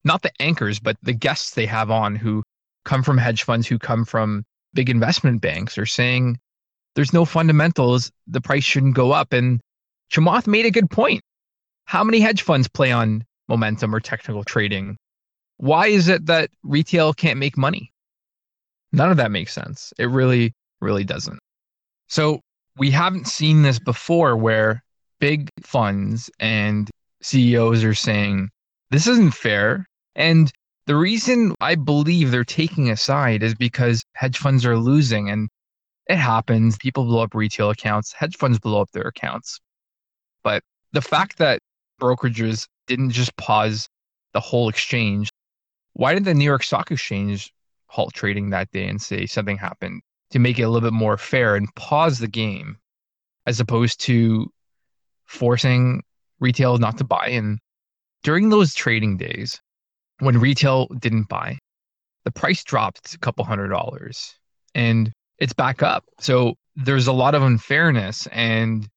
not 0.04 0.22
the 0.22 0.32
anchors, 0.40 0.80
but 0.80 0.98
the 1.02 1.14
guests 1.14 1.52
they 1.52 1.66
have 1.66 1.90
on 1.90 2.16
who 2.16 2.44
come 2.84 3.04
from 3.04 3.18
hedge 3.18 3.44
funds, 3.44 3.68
who 3.68 3.80
come 3.80 4.04
from 4.04 4.44
big 4.74 4.90
investment 4.90 5.42
banks, 5.42 5.78
are 5.78 5.86
saying 5.86 6.38
there's 6.96 7.14
no 7.14 7.26
fundamentals. 7.26 8.12
The 8.28 8.42
price 8.42 8.64
shouldn't 8.64 8.96
go 8.96 9.12
up. 9.12 9.32
And 9.32 9.62
Chamath 10.12 10.48
made 10.48 10.66
a 10.66 10.72
good 10.72 10.90
point. 10.90 11.22
How 11.86 12.04
many 12.04 12.20
hedge 12.20 12.42
funds 12.42 12.68
play 12.68 12.92
on 12.92 13.24
momentum 13.48 13.96
or 13.96 14.00
technical 14.00 14.44
trading? 14.44 14.98
Why 15.58 15.88
is 15.88 16.08
it 16.08 16.26
that 16.26 16.50
retail 16.64 17.14
can't 17.14 17.40
make 17.40 17.58
money? 17.58 17.94
None 18.92 19.12
of 19.12 19.18
that 19.18 19.32
makes 19.32 19.54
sense. 19.54 19.94
It 19.98 20.06
really, 20.06 20.54
really 20.82 21.04
doesn't. 21.04 21.40
So 22.08 22.42
we 22.78 22.92
haven't 22.92 23.28
seen 23.28 23.64
this 23.64 23.80
before 23.80 24.36
where 24.38 24.84
big 25.20 25.50
funds 25.64 26.30
and 26.40 26.90
CEOs 27.22 27.84
are 27.84 27.94
saying, 27.94 28.50
this 28.92 29.08
isn't 29.08 29.34
fair. 29.34 29.88
And 30.16 30.52
the 30.86 30.96
reason 30.96 31.56
I 31.60 31.76
believe 31.76 32.32
they're 32.32 32.44
taking 32.44 32.90
a 32.90 32.98
side 32.98 33.44
is 33.44 33.56
because 33.56 34.04
hedge 34.14 34.38
funds 34.38 34.66
are 34.66 34.78
losing. 34.78 35.30
And 35.30 35.50
it 36.08 36.18
happens. 36.18 36.78
People 36.78 37.06
blow 37.06 37.24
up 37.24 37.34
retail 37.34 37.70
accounts, 37.70 38.14
hedge 38.14 38.38
funds 38.38 38.60
blow 38.60 38.82
up 38.82 38.92
their 38.92 39.08
accounts. 39.08 39.60
But 40.44 40.64
the 40.94 41.02
fact 41.02 41.38
that 41.40 41.60
brokerages 42.00 42.68
didn't 42.86 43.10
just 43.10 43.36
pause 43.38 43.90
the 44.34 44.40
whole 44.40 44.70
exchange, 44.70 45.30
why 45.94 46.14
did 46.14 46.26
the 46.26 46.34
New 46.34 46.46
York 46.46 46.64
Stock 46.64 46.92
Exchange 46.92 47.52
halt 47.88 48.14
trading 48.14 48.52
that 48.52 48.72
day 48.72 48.88
and 48.88 49.02
say 49.02 49.26
something 49.26 49.58
happened 49.58 50.02
to 50.32 50.40
make 50.40 50.60
it 50.60 50.64
a 50.64 50.70
little 50.70 50.88
bit 50.88 50.96
more 50.96 51.18
fair 51.18 51.56
and 51.56 51.74
pause 51.76 52.20
the 52.20 52.28
game 52.28 52.78
as 53.46 53.60
opposed 53.60 54.02
to 54.02 54.52
forcing 55.26 56.04
retail 56.40 56.78
not 56.78 56.98
to 56.98 57.04
buy? 57.04 57.28
And 57.28 57.60
during 58.24 58.50
those 58.50 58.74
trading 58.74 59.18
days, 59.18 59.62
when 60.20 60.40
retail 60.40 60.88
didn't 60.88 61.30
buy, 61.30 61.58
the 62.26 62.32
price 62.32 62.64
dropped 62.64 63.14
a 63.14 63.20
couple 63.20 63.46
hundred 63.46 63.70
dollars. 63.70 64.36
And 64.76 65.12
it's 65.40 65.54
back 65.54 65.82
up. 65.82 66.04
So 66.20 66.56
there's 66.76 67.08
a 67.08 67.14
lot 67.14 67.36
of 67.36 67.44
unfairness 67.44 68.28
and 68.32 68.88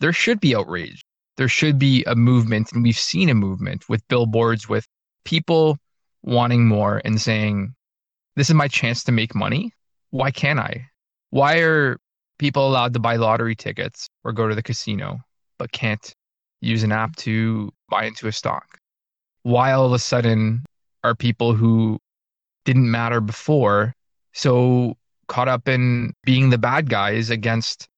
there 0.00 0.12
should 0.12 0.40
be 0.40 0.56
outrage. 0.56 1.04
There 1.36 1.48
should 1.48 1.78
be 1.78 2.04
a 2.04 2.14
movement, 2.14 2.72
and 2.72 2.82
we've 2.82 2.98
seen 2.98 3.30
a 3.30 3.34
movement 3.34 3.88
with 3.88 4.06
billboards 4.08 4.68
with 4.68 4.86
people 5.24 5.78
wanting 6.22 6.66
more 6.66 7.00
and 7.04 7.20
saying, 7.20 7.74
This 8.36 8.50
is 8.50 8.54
my 8.54 8.68
chance 8.68 9.04
to 9.04 9.12
make 9.12 9.34
money. 9.34 9.72
Why 10.12 10.30
can't 10.30 10.60
I? 10.60 10.88
Why 11.30 11.58
are 11.58 11.98
people 12.38 12.68
allowed 12.68 12.92
to 12.92 13.00
buy 13.00 13.16
lottery 13.16 13.56
tickets 13.56 14.08
or 14.24 14.32
go 14.32 14.48
to 14.48 14.54
the 14.54 14.62
casino, 14.62 15.20
but 15.58 15.72
can't 15.72 16.14
use 16.60 16.82
an 16.84 16.92
app 16.92 17.16
to 17.16 17.72
buy 17.88 18.04
into 18.04 18.28
a 18.28 18.32
stock? 18.32 18.78
Why 19.42 19.72
all 19.72 19.86
of 19.86 19.92
a 19.92 19.98
sudden 19.98 20.64
are 21.02 21.14
people 21.14 21.54
who 21.54 21.98
didn't 22.64 22.90
matter 22.90 23.20
before 23.20 23.94
so 24.32 24.96
caught 25.28 25.48
up 25.48 25.66
in 25.66 26.12
being 26.24 26.50
the 26.50 26.58
bad 26.58 26.90
guys 26.90 27.30
against 27.30 27.88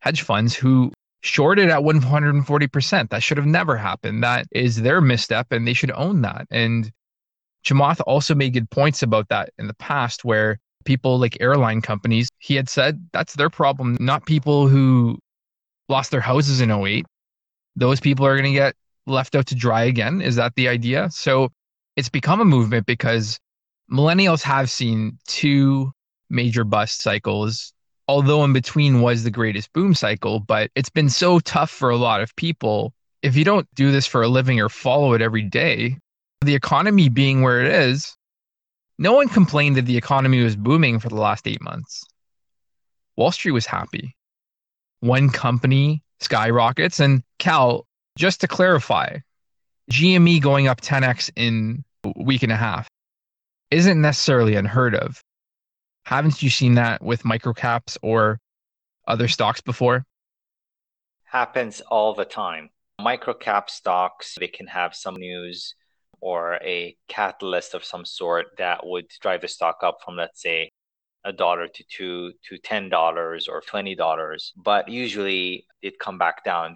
hedge 0.00 0.22
funds 0.22 0.54
who 0.54 0.92
shorted 1.20 1.68
at 1.68 1.82
140%. 1.82 3.10
That 3.10 3.22
should 3.22 3.36
have 3.36 3.46
never 3.46 3.76
happened. 3.76 4.22
That 4.22 4.46
is 4.52 4.82
their 4.82 5.00
misstep 5.00 5.50
and 5.50 5.66
they 5.66 5.72
should 5.72 5.90
own 5.90 6.22
that. 6.22 6.46
And 6.50 6.90
Chamath 7.64 8.00
also 8.06 8.34
made 8.34 8.52
good 8.52 8.70
points 8.70 9.02
about 9.02 9.28
that 9.28 9.50
in 9.58 9.66
the 9.66 9.74
past 9.74 10.24
where 10.24 10.58
people 10.86 11.18
like 11.18 11.36
airline 11.40 11.82
companies, 11.82 12.30
he 12.38 12.54
had 12.54 12.68
said 12.68 13.06
that's 13.12 13.34
their 13.34 13.50
problem, 13.50 13.96
not 14.00 14.24
people 14.24 14.68
who 14.68 15.18
lost 15.88 16.10
their 16.10 16.20
houses 16.20 16.60
in 16.60 16.70
08. 16.70 17.04
Those 17.76 18.00
people 18.00 18.24
are 18.24 18.34
going 18.34 18.50
to 18.50 18.58
get 18.58 18.74
left 19.06 19.34
out 19.34 19.46
to 19.46 19.54
dry 19.54 19.84
again. 19.84 20.22
Is 20.22 20.36
that 20.36 20.54
the 20.56 20.68
idea? 20.68 21.10
So 21.10 21.50
it's 21.96 22.08
become 22.08 22.40
a 22.40 22.44
movement 22.44 22.86
because 22.86 23.38
millennials 23.92 24.42
have 24.42 24.70
seen 24.70 25.18
two 25.26 25.92
major 26.30 26.64
bust 26.64 27.02
cycles, 27.02 27.72
although 28.08 28.44
in 28.44 28.52
between 28.52 29.00
was 29.00 29.22
the 29.22 29.30
greatest 29.30 29.72
boom 29.72 29.94
cycle. 29.94 30.40
But 30.40 30.70
it's 30.74 30.90
been 30.90 31.10
so 31.10 31.38
tough 31.40 31.70
for 31.70 31.90
a 31.90 31.96
lot 31.96 32.20
of 32.20 32.34
people. 32.36 32.92
If 33.22 33.36
you 33.36 33.44
don't 33.44 33.68
do 33.74 33.92
this 33.92 34.06
for 34.06 34.22
a 34.22 34.28
living 34.28 34.60
or 34.60 34.68
follow 34.68 35.12
it 35.12 35.22
every 35.22 35.42
day, 35.42 35.98
the 36.44 36.54
economy 36.54 37.08
being 37.08 37.42
where 37.42 37.60
it 37.60 37.72
is, 37.72 38.16
No 38.98 39.12
one 39.12 39.28
complained 39.28 39.76
that 39.76 39.86
the 39.86 39.96
economy 39.96 40.42
was 40.42 40.56
booming 40.56 40.98
for 40.98 41.08
the 41.08 41.16
last 41.16 41.46
eight 41.46 41.60
months. 41.60 42.04
Wall 43.16 43.30
Street 43.30 43.52
was 43.52 43.66
happy. 43.66 44.16
One 45.00 45.28
company 45.28 46.02
skyrockets, 46.20 47.00
and 47.00 47.22
Cal, 47.38 47.86
just 48.16 48.40
to 48.40 48.48
clarify, 48.48 49.18
GME 49.90 50.40
going 50.40 50.66
up 50.68 50.80
10x 50.80 51.30
in 51.36 51.84
a 52.04 52.12
week 52.16 52.42
and 52.42 52.52
a 52.52 52.56
half 52.56 52.88
isn't 53.70 54.00
necessarily 54.00 54.54
unheard 54.54 54.94
of. 54.94 55.20
Haven't 56.04 56.42
you 56.42 56.50
seen 56.50 56.74
that 56.74 57.02
with 57.02 57.24
microcaps 57.24 57.98
or 58.02 58.38
other 59.06 59.28
stocks 59.28 59.60
before? 59.60 60.04
Happens 61.24 61.80
all 61.82 62.14
the 62.14 62.24
time. 62.24 62.70
Microcap 63.00 63.68
stocks, 63.68 64.36
they 64.38 64.48
can 64.48 64.68
have 64.68 64.94
some 64.94 65.16
news 65.16 65.74
or 66.26 66.58
a 66.76 66.96
catalyst 67.06 67.72
of 67.72 67.84
some 67.84 68.04
sort 68.04 68.46
that 68.58 68.84
would 68.84 69.06
drive 69.22 69.42
the 69.42 69.46
stock 69.46 69.78
up 69.84 69.98
from, 70.04 70.16
let's 70.16 70.42
say, 70.42 70.70
a 71.24 71.32
dollar 71.32 71.68
to 71.68 71.84
two 71.96 72.32
to 72.48 72.58
ten 72.58 72.88
dollars 72.88 73.46
or 73.46 73.60
twenty 73.60 73.94
dollars. 73.94 74.52
But 74.56 74.88
usually 74.88 75.66
it 75.82 76.00
come 76.00 76.18
back 76.18 76.42
down. 76.42 76.74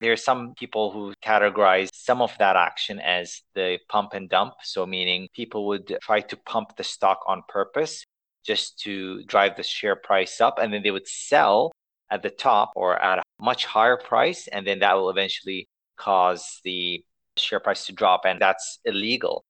There 0.00 0.12
are 0.12 0.26
some 0.30 0.54
people 0.58 0.90
who 0.90 1.14
categorize 1.24 1.90
some 1.92 2.20
of 2.20 2.32
that 2.38 2.56
action 2.56 2.98
as 2.98 3.42
the 3.54 3.78
pump 3.88 4.10
and 4.14 4.28
dump. 4.28 4.54
So, 4.64 4.86
meaning 4.86 5.28
people 5.40 5.68
would 5.68 5.86
try 6.02 6.20
to 6.22 6.36
pump 6.52 6.76
the 6.76 6.84
stock 6.84 7.20
on 7.28 7.42
purpose 7.48 8.02
just 8.44 8.80
to 8.80 9.22
drive 9.24 9.54
the 9.56 9.62
share 9.62 9.96
price 10.08 10.40
up, 10.40 10.58
and 10.58 10.72
then 10.72 10.82
they 10.82 10.90
would 10.90 11.06
sell 11.06 11.70
at 12.10 12.22
the 12.24 12.30
top 12.30 12.70
or 12.74 12.98
at 13.00 13.20
a 13.20 13.22
much 13.40 13.66
higher 13.66 13.98
price, 13.98 14.48
and 14.48 14.66
then 14.66 14.80
that 14.80 14.94
will 14.96 15.10
eventually 15.10 15.68
cause 15.96 16.60
the 16.64 17.04
share 17.42 17.60
price 17.60 17.86
to 17.86 17.92
drop, 17.92 18.22
and 18.24 18.40
that's 18.40 18.78
illegal. 18.84 19.44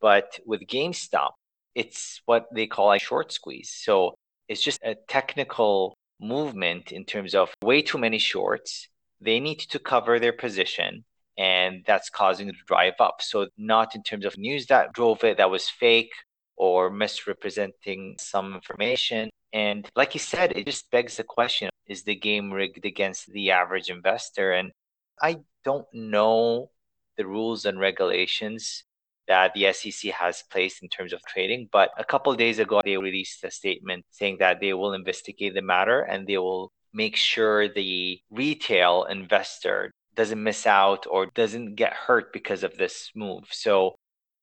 But 0.00 0.38
with 0.46 0.62
GameStop, 0.66 1.32
it's 1.74 2.20
what 2.26 2.46
they 2.54 2.66
call 2.66 2.92
a 2.92 2.98
short 2.98 3.32
squeeze. 3.32 3.70
So 3.70 4.14
it's 4.48 4.62
just 4.62 4.80
a 4.84 4.96
technical 5.08 5.96
movement 6.20 6.92
in 6.92 7.04
terms 7.04 7.34
of 7.34 7.52
way 7.62 7.82
too 7.82 7.98
many 7.98 8.18
shorts. 8.18 8.88
They 9.20 9.40
need 9.40 9.60
to 9.60 9.78
cover 9.78 10.18
their 10.18 10.32
position, 10.32 11.04
and 11.38 11.82
that's 11.86 12.10
causing 12.10 12.48
to 12.48 12.54
drive 12.66 12.94
up. 13.00 13.16
So, 13.20 13.48
not 13.56 13.94
in 13.94 14.02
terms 14.02 14.24
of 14.24 14.36
news 14.36 14.66
that 14.66 14.92
drove 14.92 15.24
it 15.24 15.38
that 15.38 15.50
was 15.50 15.68
fake 15.68 16.12
or 16.56 16.90
misrepresenting 16.90 18.16
some 18.18 18.54
information. 18.54 19.30
And 19.52 19.88
like 19.96 20.14
you 20.14 20.20
said, 20.20 20.52
it 20.56 20.66
just 20.66 20.90
begs 20.90 21.16
the 21.16 21.24
question 21.24 21.70
is 21.86 22.02
the 22.02 22.14
game 22.14 22.52
rigged 22.52 22.84
against 22.84 23.26
the 23.32 23.50
average 23.50 23.90
investor? 23.90 24.52
And 24.52 24.72
I 25.20 25.38
don't 25.64 25.86
know 25.92 26.70
the 27.16 27.26
rules 27.26 27.64
and 27.64 27.78
regulations 27.78 28.84
that 29.26 29.52
the 29.54 29.72
SEC 29.72 30.12
has 30.12 30.42
placed 30.50 30.82
in 30.82 30.88
terms 30.88 31.12
of 31.12 31.22
trading. 31.22 31.68
But 31.72 31.90
a 31.98 32.04
couple 32.04 32.34
days 32.34 32.58
ago, 32.58 32.82
they 32.84 32.96
released 32.96 33.42
a 33.44 33.50
statement 33.50 34.04
saying 34.10 34.38
that 34.40 34.60
they 34.60 34.74
will 34.74 34.92
investigate 34.92 35.54
the 35.54 35.62
matter 35.62 36.00
and 36.00 36.26
they 36.26 36.38
will 36.38 36.72
make 36.92 37.16
sure 37.16 37.68
the 37.68 38.20
retail 38.30 39.04
investor 39.04 39.90
doesn't 40.14 40.42
miss 40.42 40.66
out 40.66 41.06
or 41.10 41.26
doesn't 41.34 41.74
get 41.74 41.92
hurt 41.92 42.32
because 42.32 42.62
of 42.62 42.76
this 42.76 43.10
move. 43.14 43.44
So 43.50 43.96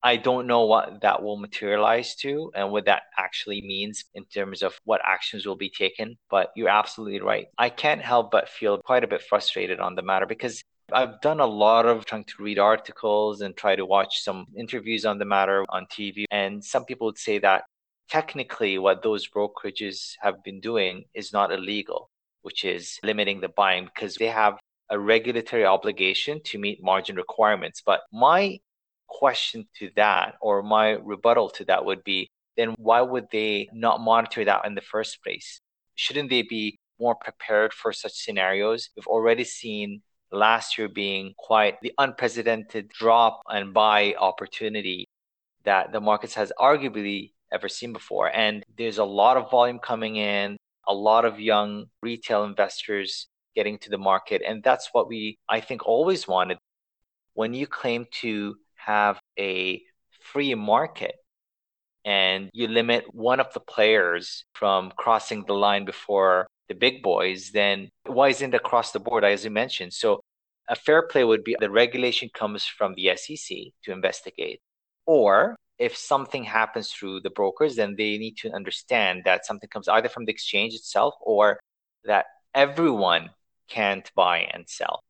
I 0.03 0.17
don't 0.17 0.47
know 0.47 0.65
what 0.65 1.01
that 1.01 1.21
will 1.21 1.37
materialize 1.37 2.15
to 2.17 2.51
and 2.55 2.71
what 2.71 2.85
that 2.85 3.03
actually 3.17 3.61
means 3.61 4.03
in 4.15 4.25
terms 4.25 4.63
of 4.63 4.75
what 4.83 4.99
actions 5.05 5.45
will 5.45 5.55
be 5.55 5.69
taken. 5.69 6.17
But 6.29 6.51
you're 6.55 6.69
absolutely 6.69 7.21
right. 7.21 7.47
I 7.57 7.69
can't 7.69 8.01
help 8.01 8.31
but 8.31 8.49
feel 8.49 8.79
quite 8.79 9.03
a 9.03 9.07
bit 9.07 9.21
frustrated 9.21 9.79
on 9.79 9.95
the 9.95 10.01
matter 10.01 10.25
because 10.25 10.63
I've 10.93 11.21
done 11.21 11.39
a 11.39 11.45
lot 11.45 11.85
of 11.85 12.05
trying 12.05 12.25
to 12.25 12.43
read 12.43 12.59
articles 12.59 13.41
and 13.41 13.55
try 13.55 13.75
to 13.75 13.85
watch 13.85 14.21
some 14.21 14.47
interviews 14.57 15.05
on 15.05 15.19
the 15.19 15.25
matter 15.25 15.65
on 15.69 15.85
TV. 15.85 16.25
And 16.31 16.63
some 16.63 16.85
people 16.85 17.07
would 17.07 17.17
say 17.17 17.39
that 17.39 17.63
technically 18.09 18.77
what 18.77 19.03
those 19.03 19.27
brokerages 19.29 20.13
have 20.21 20.43
been 20.43 20.59
doing 20.59 21.05
is 21.13 21.31
not 21.31 21.51
illegal, 21.51 22.09
which 22.41 22.65
is 22.65 22.99
limiting 23.03 23.41
the 23.41 23.49
buying 23.49 23.85
because 23.85 24.15
they 24.15 24.27
have 24.27 24.59
a 24.89 24.99
regulatory 24.99 25.65
obligation 25.65 26.41
to 26.43 26.57
meet 26.57 26.83
margin 26.83 27.15
requirements. 27.15 27.81
But 27.85 28.01
my 28.11 28.59
question 29.07 29.67
to 29.79 29.89
that 29.95 30.35
or 30.41 30.61
my 30.61 30.91
rebuttal 30.91 31.49
to 31.49 31.65
that 31.65 31.85
would 31.85 32.03
be 32.03 32.29
then 32.57 32.75
why 32.77 33.01
would 33.01 33.27
they 33.31 33.69
not 33.73 34.01
monitor 34.01 34.43
that 34.43 34.65
in 34.65 34.75
the 34.75 34.81
first 34.81 35.23
place? 35.23 35.61
Shouldn't 35.95 36.29
they 36.29 36.41
be 36.41 36.77
more 36.99 37.15
prepared 37.15 37.73
for 37.73 37.93
such 37.93 38.13
scenarios? 38.13 38.89
We've 38.95 39.07
already 39.07 39.45
seen 39.45 40.01
last 40.31 40.77
year 40.77 40.87
being 40.87 41.33
quite 41.37 41.79
the 41.81 41.93
unprecedented 41.97 42.89
drop 42.89 43.41
and 43.47 43.73
buy 43.73 44.15
opportunity 44.19 45.07
that 45.63 45.91
the 45.91 46.01
markets 46.01 46.33
has 46.33 46.51
arguably 46.59 47.31
ever 47.51 47.67
seen 47.67 47.93
before. 47.93 48.33
And 48.33 48.63
there's 48.77 48.97
a 48.97 49.03
lot 49.03 49.37
of 49.37 49.51
volume 49.51 49.79
coming 49.79 50.15
in, 50.15 50.57
a 50.87 50.93
lot 50.93 51.25
of 51.25 51.39
young 51.39 51.85
retail 52.01 52.43
investors 52.43 53.27
getting 53.55 53.77
to 53.79 53.89
the 53.89 53.97
market. 53.97 54.41
And 54.45 54.63
that's 54.63 54.89
what 54.93 55.07
we, 55.07 55.37
I 55.49 55.59
think, 55.59 55.85
always 55.85 56.27
wanted. 56.27 56.57
When 57.33 57.53
you 57.53 57.67
claim 57.67 58.05
to 58.21 58.55
have 58.75 59.19
a 59.37 59.81
free 60.21 60.55
market 60.55 61.15
and 62.03 62.49
you 62.53 62.67
limit 62.67 63.05
one 63.13 63.39
of 63.39 63.53
the 63.53 63.59
players 63.59 64.45
from 64.53 64.91
crossing 64.97 65.43
the 65.45 65.53
line 65.53 65.85
before 65.85 66.47
the 66.71 66.79
big 66.79 67.03
boys, 67.03 67.51
then 67.51 67.89
why 68.05 68.29
isn't 68.29 68.53
it 68.53 68.57
across 68.57 68.91
the 68.91 68.99
board, 68.99 69.25
as 69.25 69.43
you 69.43 69.51
mentioned? 69.51 69.91
So 69.91 70.21
a 70.69 70.75
fair 70.75 71.01
play 71.01 71.25
would 71.25 71.43
be 71.43 71.57
the 71.59 71.69
regulation 71.69 72.29
comes 72.33 72.63
from 72.65 72.93
the 72.95 73.11
SEC 73.17 73.57
to 73.83 73.91
investigate. 73.91 74.59
Or 75.05 75.57
if 75.77 75.97
something 75.97 76.45
happens 76.45 76.91
through 76.91 77.21
the 77.21 77.29
brokers, 77.29 77.75
then 77.75 77.95
they 77.97 78.17
need 78.17 78.37
to 78.37 78.53
understand 78.53 79.23
that 79.25 79.45
something 79.45 79.67
comes 79.67 79.89
either 79.89 80.07
from 80.07 80.23
the 80.25 80.31
exchange 80.31 80.73
itself 80.73 81.13
or 81.21 81.59
that 82.05 82.25
everyone 82.55 83.31
can't 83.67 84.09
buy 84.15 84.37
and 84.53 84.63
sell. 84.69 85.01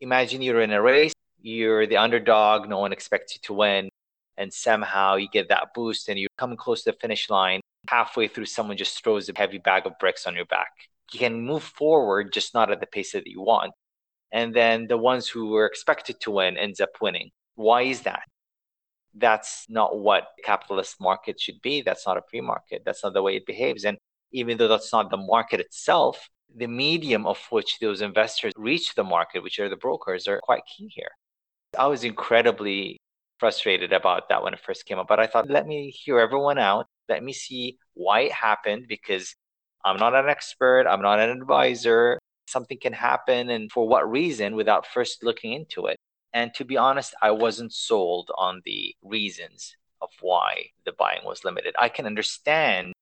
Imagine 0.00 0.40
you're 0.40 0.62
in 0.62 0.72
a 0.72 0.80
race, 0.80 1.12
you're 1.42 1.86
the 1.86 1.98
underdog, 1.98 2.66
no 2.66 2.78
one 2.78 2.92
expects 2.92 3.34
you 3.34 3.40
to 3.42 3.52
win, 3.52 3.90
and 4.38 4.50
somehow 4.50 5.16
you 5.16 5.28
get 5.28 5.50
that 5.50 5.74
boost 5.74 6.08
and 6.08 6.18
you're 6.18 6.38
coming 6.38 6.56
close 6.56 6.82
to 6.84 6.92
the 6.92 6.98
finish 6.98 7.28
line. 7.28 7.60
Halfway 7.88 8.28
through, 8.28 8.46
someone 8.46 8.78
just 8.78 9.02
throws 9.04 9.28
a 9.28 9.32
heavy 9.36 9.58
bag 9.58 9.84
of 9.84 9.98
bricks 9.98 10.26
on 10.26 10.34
your 10.34 10.46
back 10.46 10.70
you 11.12 11.20
can 11.20 11.40
move 11.40 11.62
forward, 11.62 12.32
just 12.32 12.54
not 12.54 12.70
at 12.70 12.80
the 12.80 12.86
pace 12.86 13.12
that 13.12 13.26
you 13.26 13.42
want. 13.42 13.72
And 14.32 14.54
then 14.54 14.86
the 14.86 14.96
ones 14.96 15.28
who 15.28 15.48
were 15.48 15.66
expected 15.66 16.20
to 16.20 16.30
win 16.30 16.56
ends 16.56 16.80
up 16.80 16.90
winning. 17.00 17.30
Why 17.56 17.82
is 17.82 18.02
that? 18.02 18.22
That's 19.14 19.66
not 19.68 19.98
what 19.98 20.28
capitalist 20.44 21.00
market 21.00 21.40
should 21.40 21.60
be. 21.62 21.82
That's 21.82 22.06
not 22.06 22.16
a 22.16 22.22
free 22.30 22.40
market. 22.40 22.82
That's 22.84 23.02
not 23.02 23.12
the 23.12 23.22
way 23.22 23.36
it 23.36 23.46
behaves. 23.46 23.84
And 23.84 23.98
even 24.32 24.56
though 24.56 24.68
that's 24.68 24.92
not 24.92 25.10
the 25.10 25.16
market 25.16 25.58
itself, 25.58 26.28
the 26.54 26.68
medium 26.68 27.26
of 27.26 27.38
which 27.50 27.78
those 27.80 28.02
investors 28.02 28.52
reach 28.56 28.94
the 28.94 29.04
market, 29.04 29.42
which 29.42 29.58
are 29.58 29.68
the 29.68 29.76
brokers, 29.76 30.28
are 30.28 30.40
quite 30.40 30.62
key 30.66 30.88
here. 30.88 31.10
I 31.78 31.86
was 31.86 32.04
incredibly 32.04 32.98
frustrated 33.38 33.92
about 33.92 34.28
that 34.28 34.42
when 34.42 34.54
it 34.54 34.60
first 34.60 34.86
came 34.86 34.98
up, 34.98 35.08
but 35.08 35.20
I 35.20 35.26
thought, 35.26 35.48
let 35.48 35.66
me 35.66 35.90
hear 35.90 36.18
everyone 36.18 36.58
out. 36.58 36.86
Let 37.08 37.24
me 37.24 37.32
see 37.32 37.78
why 37.94 38.20
it 38.20 38.32
happened 38.32 38.86
because 38.88 39.34
I'm 39.84 39.96
not 39.96 40.14
an 40.14 40.28
expert, 40.28 40.86
I'm 40.86 41.02
not 41.02 41.20
an 41.20 41.30
advisor. 41.30 42.18
Something 42.46 42.78
can 42.80 42.92
happen, 42.92 43.50
and 43.50 43.70
for 43.70 43.86
what 43.86 44.10
reason 44.10 44.56
without 44.56 44.86
first 44.86 45.22
looking 45.22 45.52
into 45.52 45.86
it. 45.86 45.96
And 46.32 46.52
to 46.54 46.64
be 46.64 46.76
honest, 46.76 47.14
I 47.22 47.30
wasn't 47.30 47.72
sold 47.72 48.30
on 48.36 48.62
the 48.64 48.94
reasons 49.02 49.76
of 50.00 50.10
why 50.20 50.70
the 50.84 50.92
buying 50.92 51.24
was 51.24 51.44
limited. 51.44 51.74
I 51.78 51.88
can 51.88 52.06
understand 52.06 52.92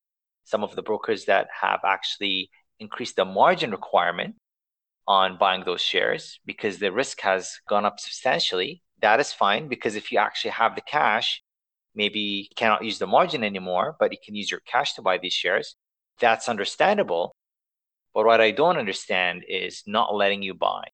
some 0.45 0.63
of 0.63 0.75
the 0.75 0.81
brokers 0.81 1.25
that 1.25 1.47
have 1.61 1.81
actually 1.83 2.49
increased 2.79 3.15
the 3.15 3.25
margin 3.25 3.71
requirement 3.71 4.35
on 5.07 5.37
buying 5.37 5.63
those 5.63 5.81
shares 5.81 6.39
because 6.45 6.77
the 6.77 6.91
risk 6.91 7.21
has 7.21 7.59
gone 7.67 7.85
up 7.85 7.99
substantially. 7.99 8.81
That 9.01 9.19
is 9.19 9.33
fine 9.33 9.67
because 9.67 9.95
if 9.95 10.11
you 10.11 10.19
actually 10.19 10.51
have 10.51 10.75
the 10.75 10.81
cash, 10.81 11.41
maybe 11.95 12.19
you 12.19 12.55
cannot 12.55 12.83
use 12.83 12.99
the 12.99 13.07
margin 13.07 13.43
anymore, 13.43 13.95
but 13.99 14.11
you 14.11 14.17
can 14.23 14.35
use 14.35 14.51
your 14.51 14.61
cash 14.61 14.93
to 14.93 15.01
buy 15.01 15.17
these 15.17 15.33
shares 15.33 15.75
that's 16.19 16.49
understandable. 16.49 17.35
But 18.13 18.25
what 18.25 18.41
I 18.41 18.51
don't 18.51 18.77
understand 18.77 19.43
is 19.47 19.83
not 19.85 20.15
letting 20.15 20.41
you 20.41 20.53
buy, 20.53 20.85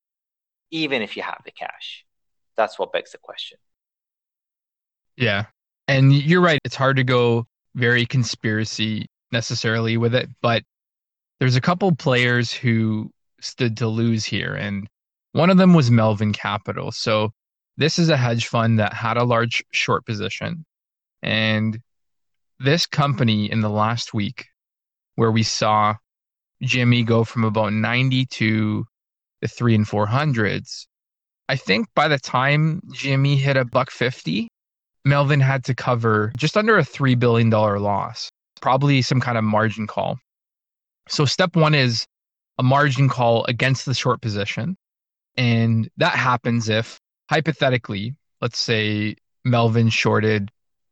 even 0.71 1.01
if 1.01 1.15
you 1.15 1.23
have 1.23 1.41
the 1.45 1.51
cash. 1.51 2.05
That's 2.57 2.77
what 2.77 2.91
begs 2.91 3.11
the 3.11 3.17
question. 3.17 3.57
Yeah. 5.17 5.45
And 5.87 6.13
you're 6.13 6.41
right. 6.41 6.59
It's 6.65 6.75
hard 6.75 6.97
to 6.97 7.03
go 7.03 7.47
very 7.75 8.05
conspiracy 8.05 9.07
necessarily 9.31 9.97
with 9.97 10.15
it, 10.15 10.29
but 10.41 10.63
there's 11.39 11.55
a 11.55 11.61
couple 11.61 11.93
players 11.95 12.53
who 12.53 13.11
stood 13.41 13.77
to 13.77 13.87
lose 13.87 14.25
here. 14.25 14.55
And 14.55 14.87
one 15.33 15.49
of 15.49 15.57
them 15.57 15.73
was 15.73 15.91
Melvin 15.91 16.33
Capital. 16.33 16.91
So 16.91 17.31
this 17.77 17.99
is 17.99 18.09
a 18.09 18.17
hedge 18.17 18.47
fund 18.47 18.79
that 18.79 18.93
had 18.93 19.17
a 19.17 19.23
large 19.23 19.63
short 19.71 20.05
position. 20.05 20.65
And 21.21 21.79
this 22.59 22.85
company 22.85 23.51
in 23.51 23.61
the 23.61 23.69
last 23.69 24.13
week 24.13 24.45
where 25.15 25.31
we 25.31 25.43
saw 25.43 25.95
GME 26.63 27.05
go 27.05 27.23
from 27.23 27.43
about 27.43 27.73
90 27.73 28.25
to 28.25 28.85
the 29.41 29.47
three 29.47 29.75
and 29.75 29.87
four 29.87 30.05
hundreds. 30.05 30.87
I 31.47 31.55
think 31.55 31.87
by 31.95 32.07
the 32.07 32.17
time 32.17 32.81
GME 32.93 33.37
hit 33.37 33.57
a 33.57 33.65
buck 33.65 33.91
50, 33.91 34.47
Melvin 35.03 35.39
had 35.39 35.63
to 35.65 35.75
cover 35.75 36.31
just 36.37 36.57
under 36.57 36.77
a 36.77 36.83
$3 36.83 37.17
billion 37.19 37.49
loss, 37.49 38.31
probably 38.61 39.01
some 39.03 39.21
kind 39.21 39.37
of 39.37 39.43
margin 39.43 39.85
call. 39.85 40.17
So, 41.07 41.25
step 41.25 41.55
one 41.55 41.75
is 41.75 42.07
a 42.57 42.63
margin 42.63 43.07
call 43.07 43.45
against 43.45 43.85
the 43.85 43.93
short 43.93 44.21
position. 44.21 44.75
And 45.37 45.89
that 45.97 46.15
happens 46.15 46.69
if, 46.69 46.99
hypothetically, 47.29 48.15
let's 48.41 48.57
say 48.57 49.17
Melvin 49.43 49.89
shorted 49.89 50.49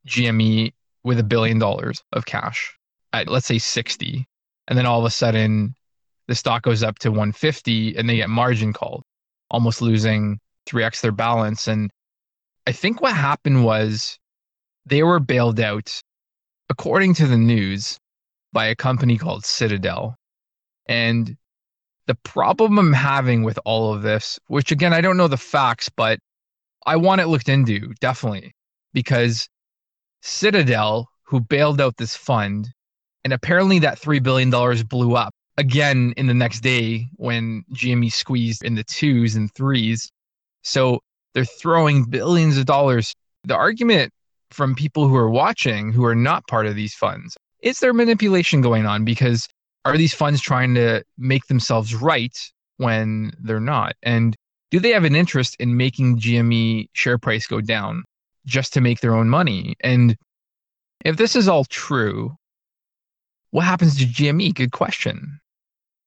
GME 0.07 0.73
with 1.03 1.19
a 1.19 1.23
billion 1.23 1.57
dollars 1.57 2.03
of 2.11 2.25
cash 2.25 2.77
at, 3.13 3.27
let's 3.29 3.47
say, 3.47 3.59
60. 3.59 4.27
And 4.67 4.77
then 4.77 4.85
all 4.85 4.99
of 4.99 5.05
a 5.05 5.09
sudden, 5.09 5.75
the 6.27 6.35
stock 6.35 6.63
goes 6.63 6.83
up 6.83 6.99
to 6.99 7.09
150 7.09 7.95
and 7.95 8.09
they 8.09 8.17
get 8.17 8.29
margin 8.29 8.73
called, 8.73 9.03
almost 9.49 9.81
losing 9.81 10.39
3x 10.67 11.01
their 11.01 11.11
balance. 11.11 11.67
And 11.67 11.91
I 12.65 12.71
think 12.71 13.01
what 13.01 13.13
happened 13.13 13.63
was 13.63 14.17
they 14.85 15.03
were 15.03 15.19
bailed 15.19 15.59
out, 15.59 16.01
according 16.69 17.13
to 17.15 17.27
the 17.27 17.37
news, 17.37 17.97
by 18.51 18.67
a 18.67 18.75
company 18.75 19.17
called 19.17 19.45
Citadel. 19.45 20.15
And 20.85 21.37
the 22.07 22.15
problem 22.15 22.77
I'm 22.77 22.93
having 22.93 23.43
with 23.43 23.59
all 23.65 23.93
of 23.93 24.01
this, 24.01 24.39
which 24.47 24.71
again, 24.71 24.93
I 24.93 25.01
don't 25.01 25.17
know 25.17 25.27
the 25.27 25.37
facts, 25.37 25.89
but 25.89 26.19
I 26.85 26.97
want 26.97 27.21
it 27.21 27.27
looked 27.27 27.49
into 27.49 27.93
definitely 27.99 28.53
because 28.93 29.47
Citadel, 30.21 31.09
who 31.23 31.39
bailed 31.39 31.81
out 31.81 31.97
this 31.97 32.15
fund, 32.15 32.69
and 33.23 33.33
apparently 33.33 33.79
that 33.79 33.99
$3 33.99 34.21
billion 34.21 34.49
blew 34.87 35.15
up 35.15 35.33
again 35.57 36.13
in 36.17 36.27
the 36.27 36.33
next 36.33 36.61
day 36.61 37.07
when 37.15 37.63
GME 37.73 38.11
squeezed 38.11 38.63
in 38.63 38.75
the 38.75 38.83
twos 38.83 39.35
and 39.35 39.53
threes. 39.53 40.11
So 40.63 40.99
they're 41.33 41.45
throwing 41.45 42.05
billions 42.05 42.57
of 42.57 42.65
dollars. 42.65 43.13
The 43.43 43.55
argument 43.55 44.11
from 44.51 44.75
people 44.75 45.07
who 45.07 45.15
are 45.15 45.29
watching 45.29 45.91
who 45.91 46.05
are 46.05 46.15
not 46.15 46.47
part 46.47 46.65
of 46.65 46.75
these 46.75 46.93
funds 46.93 47.35
is 47.61 47.79
there 47.79 47.93
manipulation 47.93 48.61
going 48.61 48.85
on 48.85 49.05
because 49.05 49.47
are 49.85 49.97
these 49.97 50.13
funds 50.13 50.41
trying 50.41 50.75
to 50.75 51.03
make 51.17 51.47
themselves 51.47 51.95
right 51.95 52.37
when 52.77 53.31
they're 53.41 53.59
not? 53.59 53.95
And 54.03 54.35
do 54.69 54.79
they 54.79 54.89
have 54.89 55.05
an 55.05 55.15
interest 55.15 55.55
in 55.59 55.77
making 55.77 56.19
GME 56.19 56.89
share 56.93 57.17
price 57.17 57.47
go 57.47 57.61
down 57.61 58.03
just 58.45 58.73
to 58.73 58.81
make 58.81 58.99
their 58.99 59.15
own 59.15 59.29
money? 59.29 59.75
And 59.81 60.15
if 61.05 61.17
this 61.17 61.35
is 61.35 61.47
all 61.47 61.65
true, 61.65 62.35
what 63.53 63.65
happens 63.65 63.95
to 63.99 64.05
GME? 64.05 64.55
Good 64.55 64.71
question. 64.71 65.39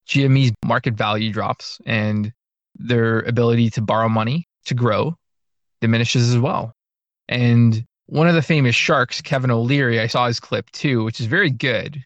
GME's 0.09 0.51
market 0.65 0.95
value 0.95 1.33
drops 1.33 1.81
and 1.87 2.33
their 2.75 3.21
ability 3.21 3.71
to 3.71 3.81
borrow 3.81 4.09
money 4.09 4.49
to 4.65 4.75
grow 4.75 5.15
diminishes 5.81 6.29
as 6.29 6.39
well. 6.41 6.73
And 7.29 7.85
one 8.07 8.27
of 8.27 8.35
the 8.35 8.43
famous 8.43 8.75
sharks, 8.75 9.21
Kevin 9.21 9.53
O'Leary, 9.53 10.01
I 10.01 10.09
saw 10.09 10.27
his 10.27 10.41
clip 10.41 10.69
too, 10.73 11.05
which 11.05 11.21
is 11.21 11.27
very 11.27 11.51
good. 11.51 12.03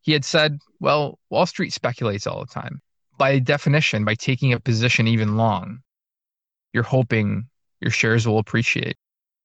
He 0.00 0.10
had 0.10 0.24
said, 0.24 0.58
Well, 0.80 1.20
Wall 1.30 1.46
Street 1.46 1.72
speculates 1.72 2.26
all 2.26 2.40
the 2.40 2.52
time. 2.52 2.82
By 3.18 3.38
definition, 3.38 4.04
by 4.04 4.16
taking 4.16 4.52
a 4.52 4.58
position 4.58 5.06
even 5.06 5.36
long, 5.36 5.82
you're 6.72 6.82
hoping 6.82 7.48
your 7.80 7.92
shares 7.92 8.26
will 8.26 8.38
appreciate. 8.38 8.96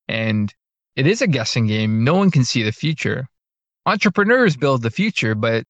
And 0.08 0.52
it 0.96 1.06
is 1.06 1.22
a 1.22 1.28
guessing 1.28 1.68
game. 1.68 2.04
No 2.04 2.16
one 2.16 2.32
can 2.32 2.44
see 2.44 2.64
the 2.64 2.72
future. 2.72 3.28
Entrepreneurs 3.88 4.56
build 4.56 4.84
the 4.84 4.92
future, 4.92 5.34
but 5.34 5.64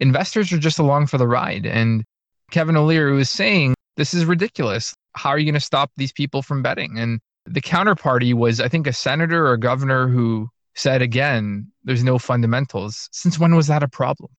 investors 0.00 0.50
are 0.52 0.58
just 0.58 0.78
along 0.78 1.08
for 1.08 1.18
the 1.18 1.26
ride. 1.26 1.66
And 1.66 2.04
Kevin 2.50 2.76
O'Leary 2.76 3.12
was 3.12 3.28
saying, 3.28 3.74
This 3.96 4.14
is 4.14 4.24
ridiculous 4.24 4.94
how 5.18 5.30
are 5.30 5.38
you 5.38 5.44
going 5.44 5.54
to 5.54 5.60
stop 5.60 5.90
these 5.96 6.12
people 6.12 6.42
from 6.42 6.62
betting? 6.62 6.98
And 6.98 7.20
the 7.44 7.60
counterparty 7.60 8.34
was, 8.34 8.60
I 8.60 8.68
think, 8.68 8.86
a 8.86 8.92
senator 8.92 9.46
or 9.46 9.54
a 9.54 9.60
governor 9.60 10.06
who 10.06 10.48
said 10.74 11.02
again, 11.02 11.66
there's 11.82 12.04
no 12.04 12.18
fundamentals. 12.18 13.08
Since 13.12 13.38
when 13.38 13.56
was 13.56 13.66
that 13.66 13.82
a 13.82 13.88
problem? 13.88 14.30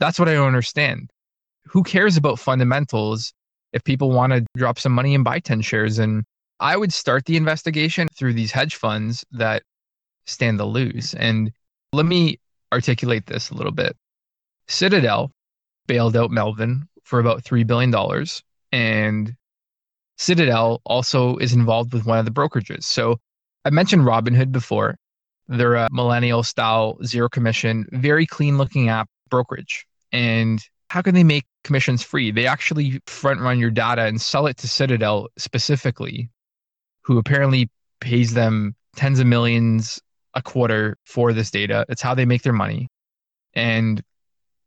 That's 0.00 0.18
what 0.18 0.28
I 0.28 0.34
don't 0.34 0.48
understand. 0.48 1.10
Who 1.66 1.84
cares 1.84 2.16
about 2.16 2.40
fundamentals 2.40 3.32
if 3.72 3.84
people 3.84 4.10
want 4.10 4.32
to 4.32 4.44
drop 4.56 4.78
some 4.78 4.92
money 4.92 5.14
and 5.14 5.22
buy 5.22 5.38
10 5.38 5.60
shares? 5.60 6.00
And 6.00 6.24
I 6.58 6.76
would 6.76 6.92
start 6.92 7.26
the 7.26 7.36
investigation 7.36 8.08
through 8.16 8.32
these 8.32 8.50
hedge 8.50 8.74
funds 8.74 9.24
that 9.30 9.62
stand 10.26 10.58
to 10.58 10.64
lose. 10.64 11.14
And 11.14 11.52
let 11.92 12.06
me 12.06 12.38
articulate 12.74 13.26
this 13.26 13.50
a 13.50 13.54
little 13.54 13.72
bit. 13.72 13.96
Citadel 14.66 15.30
bailed 15.86 16.16
out 16.16 16.30
Melvin 16.30 16.88
for 17.04 17.20
about 17.20 17.44
$3 17.44 17.66
billion. 17.66 17.94
And 18.72 19.34
Citadel 20.18 20.80
also 20.84 21.36
is 21.36 21.52
involved 21.52 21.92
with 21.92 22.04
one 22.04 22.18
of 22.18 22.24
the 22.24 22.30
brokerages. 22.30 22.84
So 22.84 23.18
I 23.64 23.70
mentioned 23.70 24.02
Robinhood 24.02 24.52
before. 24.52 24.96
They're 25.46 25.74
a 25.74 25.88
millennial 25.92 26.42
style, 26.42 26.98
zero 27.04 27.28
commission, 27.28 27.86
very 27.92 28.26
clean 28.26 28.58
looking 28.58 28.88
app 28.88 29.08
brokerage. 29.30 29.86
And 30.10 30.60
how 30.90 31.02
can 31.02 31.14
they 31.14 31.24
make 31.24 31.44
commissions 31.62 32.02
free? 32.02 32.30
They 32.30 32.46
actually 32.46 33.00
front 33.06 33.40
run 33.40 33.58
your 33.58 33.70
data 33.70 34.02
and 34.02 34.20
sell 34.20 34.46
it 34.46 34.56
to 34.58 34.68
Citadel 34.68 35.28
specifically, 35.36 36.30
who 37.02 37.18
apparently 37.18 37.70
pays 38.00 38.34
them 38.34 38.74
tens 38.96 39.20
of 39.20 39.26
millions 39.26 40.00
a 40.34 40.42
quarter 40.42 40.96
for 41.04 41.32
this 41.32 41.50
data. 41.50 41.84
It's 41.88 42.02
how 42.02 42.14
they 42.14 42.24
make 42.24 42.42
their 42.42 42.52
money. 42.52 42.88
And 43.54 44.02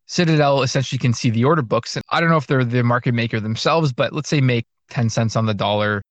Citadel 0.05 0.63
essentially 0.63 0.97
can 0.97 1.13
see 1.13 1.29
the 1.29 1.43
order 1.43 1.61
books. 1.61 1.95
And 1.95 2.03
I 2.09 2.19
don't 2.21 2.29
know 2.29 2.37
if 2.37 2.47
they're 2.47 2.63
the 2.63 2.83
market 2.83 3.13
maker 3.13 3.39
themselves, 3.39 3.91
but 3.91 4.13
let's 4.13 4.29
say 4.29 4.41
make 4.41 4.65
10 4.89 5.09
cents 5.09 5.35
on 5.35 5.45
the 5.45 5.53
dollar, 5.53 6.01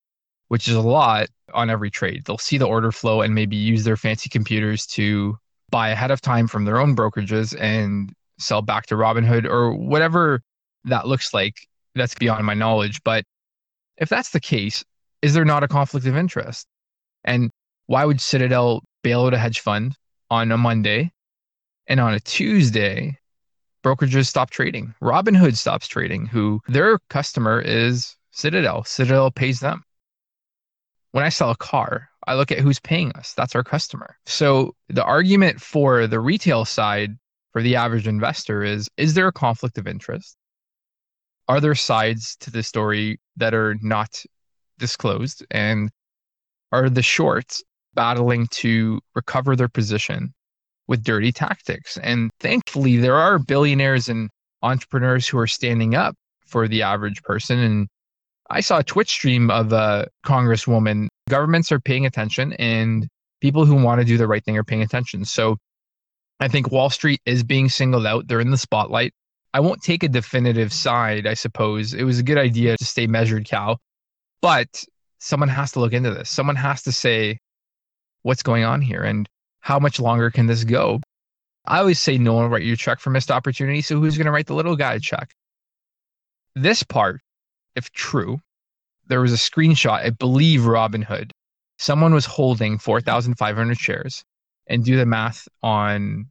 which 0.48 0.68
is 0.68 0.74
a 0.74 0.80
lot 0.80 1.28
on 1.54 1.70
every 1.70 1.90
trade. 1.90 2.22
They'll 2.26 2.38
see 2.38 2.58
the 2.58 2.66
order 2.66 2.92
flow 2.92 3.22
and 3.22 3.34
maybe 3.34 3.56
use 3.56 3.84
their 3.84 3.96
fancy 3.96 4.28
computers 4.28 4.86
to 4.88 5.38
buy 5.70 5.88
ahead 5.88 6.10
of 6.10 6.20
time 6.20 6.46
from 6.46 6.64
their 6.64 6.78
own 6.78 6.94
brokerages 6.94 7.58
and 7.58 8.12
sell 8.38 8.62
back 8.62 8.86
to 8.86 8.94
Robinhood 8.94 9.46
or 9.46 9.72
whatever 9.72 10.42
that 10.84 11.06
looks 11.06 11.32
like. 11.32 11.54
That's 11.94 12.14
beyond 12.14 12.44
my 12.44 12.54
knowledge. 12.54 13.02
But 13.02 13.24
if 13.96 14.10
that's 14.10 14.30
the 14.30 14.40
case, 14.40 14.84
is 15.22 15.32
there 15.32 15.46
not 15.46 15.62
a 15.62 15.68
conflict 15.68 16.06
of 16.06 16.16
interest? 16.16 16.66
And 17.24 17.50
why 17.86 18.04
would 18.04 18.20
Citadel 18.20 18.82
bail 19.02 19.26
out 19.26 19.34
a 19.34 19.38
hedge 19.38 19.60
fund 19.60 19.96
on 20.30 20.50
a 20.50 20.58
Monday 20.58 21.12
and 21.86 22.00
on 22.00 22.14
a 22.14 22.20
Tuesday, 22.20 23.18
brokerages 23.84 24.26
stop 24.26 24.50
trading? 24.50 24.94
Robinhood 25.00 25.56
stops 25.56 25.86
trading, 25.86 26.26
who 26.26 26.60
their 26.68 26.98
customer 27.08 27.60
is 27.60 28.16
Citadel. 28.32 28.84
Citadel 28.84 29.30
pays 29.30 29.60
them. 29.60 29.82
When 31.12 31.24
I 31.24 31.30
sell 31.30 31.50
a 31.50 31.56
car, 31.56 32.10
I 32.26 32.34
look 32.34 32.50
at 32.50 32.58
who's 32.58 32.80
paying 32.80 33.12
us. 33.12 33.32
That's 33.34 33.54
our 33.54 33.64
customer. 33.64 34.16
So 34.26 34.74
the 34.88 35.04
argument 35.04 35.60
for 35.60 36.06
the 36.06 36.20
retail 36.20 36.64
side 36.64 37.16
for 37.52 37.62
the 37.62 37.76
average 37.76 38.06
investor 38.06 38.64
is 38.64 38.90
is 38.96 39.14
there 39.14 39.28
a 39.28 39.32
conflict 39.32 39.78
of 39.78 39.86
interest? 39.86 40.36
Are 41.48 41.60
there 41.60 41.76
sides 41.76 42.36
to 42.40 42.50
the 42.50 42.64
story 42.64 43.20
that 43.36 43.54
are 43.54 43.76
not 43.80 44.22
disclosed? 44.78 45.46
And 45.52 45.90
are 46.72 46.90
the 46.90 47.02
shorts 47.02 47.62
battling 47.96 48.46
to 48.52 49.00
recover 49.16 49.56
their 49.56 49.68
position 49.68 50.32
with 50.86 51.02
dirty 51.02 51.32
tactics? 51.32 51.96
And 51.96 52.30
thankfully, 52.38 52.98
there 52.98 53.16
are 53.16 53.40
billionaires 53.40 54.08
and 54.08 54.30
entrepreneurs 54.62 55.26
who 55.26 55.38
are 55.38 55.48
standing 55.48 55.96
up 55.96 56.14
for 56.46 56.68
the 56.68 56.82
average 56.82 57.22
person 57.24 57.58
and 57.58 57.88
I 58.48 58.60
saw 58.60 58.78
a 58.78 58.84
Twitch 58.84 59.10
stream 59.10 59.50
of 59.50 59.72
a 59.72 60.08
congresswoman. 60.24 61.08
Governments 61.28 61.72
are 61.72 61.80
paying 61.80 62.06
attention 62.06 62.52
and 62.54 63.08
people 63.40 63.66
who 63.66 63.74
want 63.74 64.00
to 64.00 64.04
do 64.04 64.16
the 64.16 64.26
right 64.26 64.44
thing 64.44 64.56
are 64.56 64.64
paying 64.64 64.82
attention. 64.82 65.24
So 65.24 65.56
I 66.38 66.48
think 66.48 66.70
Wall 66.70 66.90
Street 66.90 67.20
is 67.26 67.42
being 67.42 67.68
singled 67.68 68.06
out. 68.06 68.28
They're 68.28 68.40
in 68.40 68.50
the 68.50 68.58
spotlight. 68.58 69.12
I 69.52 69.60
won't 69.60 69.82
take 69.82 70.02
a 70.02 70.08
definitive 70.08 70.72
side, 70.72 71.26
I 71.26 71.34
suppose. 71.34 71.94
It 71.94 72.04
was 72.04 72.18
a 72.18 72.22
good 72.22 72.38
idea 72.38 72.76
to 72.76 72.84
stay 72.84 73.06
measured, 73.06 73.46
Cal. 73.46 73.80
But 74.42 74.84
someone 75.18 75.48
has 75.48 75.72
to 75.72 75.80
look 75.80 75.92
into 75.92 76.10
this. 76.10 76.30
Someone 76.30 76.56
has 76.56 76.82
to 76.82 76.92
say 76.92 77.38
what's 78.26 78.42
going 78.42 78.64
on 78.64 78.80
here 78.80 79.02
and 79.02 79.28
how 79.60 79.78
much 79.78 80.00
longer 80.00 80.30
can 80.30 80.46
this 80.46 80.64
go? 80.64 81.00
I 81.64 81.78
always 81.78 82.00
say 82.00 82.18
no 82.18 82.34
one 82.34 82.44
will 82.44 82.50
write 82.50 82.64
your 82.64 82.76
check 82.76 82.98
for 82.98 83.10
missed 83.10 83.30
opportunity. 83.30 83.82
So 83.82 84.00
who's 84.00 84.18
going 84.18 84.26
to 84.26 84.32
write 84.32 84.46
the 84.48 84.54
little 84.54 84.74
guy 84.74 84.94
a 84.94 85.00
check? 85.00 85.32
This 86.54 86.82
part 86.82 87.20
if 87.76 87.92
true, 87.92 88.40
there 89.06 89.20
was 89.20 89.32
a 89.32 89.36
screenshot, 89.36 90.04
I 90.04 90.10
believe 90.10 90.62
Robinhood. 90.62 91.30
Someone 91.78 92.14
was 92.14 92.26
holding 92.26 92.78
4,500 92.78 93.78
shares 93.78 94.24
and 94.66 94.84
do 94.84 94.96
the 94.96 95.06
math 95.06 95.46
on 95.62 96.26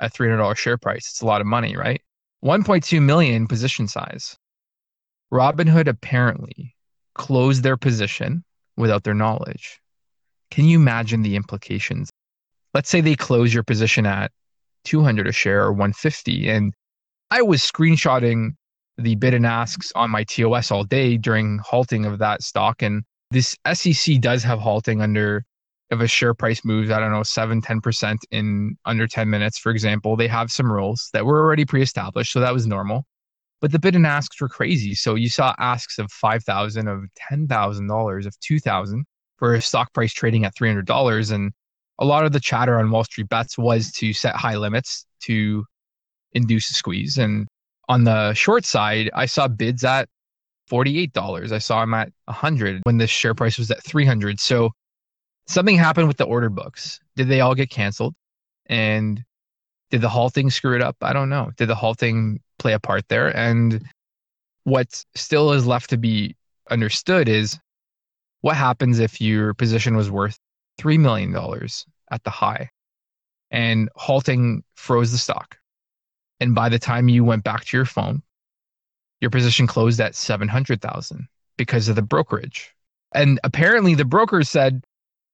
a 0.00 0.08
$300 0.08 0.56
share 0.56 0.78
price. 0.78 1.08
It's 1.10 1.20
a 1.20 1.26
lot 1.26 1.40
of 1.42 1.46
money, 1.46 1.76
right? 1.76 2.00
1.2 2.44 3.00
million 3.00 3.46
position 3.46 3.86
size. 3.86 4.36
Robinhood 5.32 5.86
apparently 5.86 6.74
closed 7.14 7.62
their 7.62 7.76
position 7.76 8.42
without 8.76 9.04
their 9.04 9.14
knowledge. 9.14 9.81
Can 10.52 10.66
you 10.66 10.78
imagine 10.78 11.22
the 11.22 11.34
implications? 11.34 12.10
Let's 12.74 12.90
say 12.90 13.00
they 13.00 13.14
close 13.14 13.54
your 13.54 13.62
position 13.62 14.04
at 14.04 14.30
200 14.84 15.26
a 15.26 15.32
share 15.32 15.62
or 15.62 15.72
150 15.72 16.50
and 16.50 16.74
I 17.30 17.40
was 17.40 17.62
screenshotting 17.62 18.50
the 18.98 19.14
bid 19.14 19.32
and 19.32 19.46
asks 19.46 19.92
on 19.96 20.10
my 20.10 20.24
TOS 20.24 20.70
all 20.70 20.84
day 20.84 21.16
during 21.16 21.58
halting 21.64 22.04
of 22.04 22.18
that 22.18 22.42
stock. 22.42 22.82
And 22.82 23.02
this 23.30 23.56
SEC 23.72 24.20
does 24.20 24.42
have 24.42 24.58
halting 24.58 25.00
under 25.00 25.42
if 25.88 26.00
a 26.00 26.06
share 26.06 26.34
price 26.34 26.62
moves, 26.66 26.90
I 26.90 27.00
don't 27.00 27.12
know, 27.12 27.22
7, 27.22 27.62
10% 27.62 28.18
in 28.30 28.76
under 28.84 29.06
10 29.06 29.30
minutes, 29.30 29.58
for 29.58 29.72
example, 29.72 30.16
they 30.16 30.28
have 30.28 30.50
some 30.50 30.70
rules 30.70 31.08
that 31.14 31.24
were 31.24 31.40
already 31.40 31.64
pre 31.64 31.80
established. 31.80 32.30
So 32.30 32.40
that 32.40 32.52
was 32.52 32.66
normal. 32.66 33.06
But 33.62 33.72
the 33.72 33.78
bid 33.78 33.96
and 33.96 34.06
asks 34.06 34.38
were 34.38 34.50
crazy. 34.50 34.94
So 34.94 35.14
you 35.14 35.30
saw 35.30 35.54
asks 35.58 35.98
of 35.98 36.12
5000 36.12 36.88
of 36.88 37.04
$10,000, 37.32 38.26
of 38.26 38.40
2000 38.40 39.06
for 39.42 39.60
stock 39.60 39.92
price 39.92 40.12
trading 40.12 40.44
at 40.44 40.54
$300. 40.54 41.32
And 41.32 41.52
a 41.98 42.04
lot 42.04 42.24
of 42.24 42.30
the 42.30 42.38
chatter 42.38 42.78
on 42.78 42.92
Wall 42.92 43.02
Street 43.02 43.28
bets 43.28 43.58
was 43.58 43.90
to 43.94 44.12
set 44.12 44.36
high 44.36 44.54
limits 44.54 45.04
to 45.24 45.64
induce 46.30 46.70
a 46.70 46.74
squeeze. 46.74 47.18
And 47.18 47.48
on 47.88 48.04
the 48.04 48.34
short 48.34 48.64
side, 48.64 49.10
I 49.12 49.26
saw 49.26 49.48
bids 49.48 49.82
at 49.82 50.08
$48. 50.70 51.50
I 51.50 51.58
saw 51.58 51.80
them 51.80 51.92
at 51.92 52.12
100 52.26 52.82
when 52.84 52.98
the 52.98 53.08
share 53.08 53.34
price 53.34 53.58
was 53.58 53.68
at 53.72 53.82
300. 53.82 54.38
So 54.38 54.70
something 55.48 55.74
happened 55.74 56.06
with 56.06 56.18
the 56.18 56.24
order 56.24 56.48
books. 56.48 57.00
Did 57.16 57.26
they 57.26 57.40
all 57.40 57.56
get 57.56 57.68
canceled? 57.68 58.14
And 58.66 59.24
did 59.90 60.02
the 60.02 60.08
halting 60.08 60.50
screw 60.50 60.76
it 60.76 60.82
up? 60.82 60.98
I 61.02 61.12
don't 61.12 61.30
know. 61.30 61.50
Did 61.56 61.66
the 61.66 61.74
halting 61.74 62.38
play 62.60 62.74
a 62.74 62.78
part 62.78 63.08
there? 63.08 63.36
And 63.36 63.84
what 64.62 65.04
still 65.16 65.50
is 65.50 65.66
left 65.66 65.90
to 65.90 65.96
be 65.96 66.36
understood 66.70 67.28
is 67.28 67.58
what 68.42 68.56
happens 68.56 68.98
if 68.98 69.20
your 69.20 69.54
position 69.54 69.96
was 69.96 70.10
worth 70.10 70.38
$3 70.78 70.98
million 70.98 71.34
at 72.10 72.22
the 72.24 72.30
high 72.30 72.68
and 73.50 73.88
halting 73.96 74.62
froze 74.74 75.12
the 75.12 75.18
stock. 75.18 75.56
And 76.40 76.54
by 76.54 76.68
the 76.68 76.78
time 76.78 77.08
you 77.08 77.24
went 77.24 77.44
back 77.44 77.64
to 77.64 77.76
your 77.76 77.86
phone, 77.86 78.22
your 79.20 79.30
position 79.30 79.66
closed 79.66 80.00
at 80.00 80.16
700,000 80.16 81.28
because 81.56 81.88
of 81.88 81.94
the 81.94 82.02
brokerage. 82.02 82.74
And 83.14 83.38
apparently 83.44 83.94
the 83.94 84.04
brokers 84.04 84.50
said, 84.50 84.82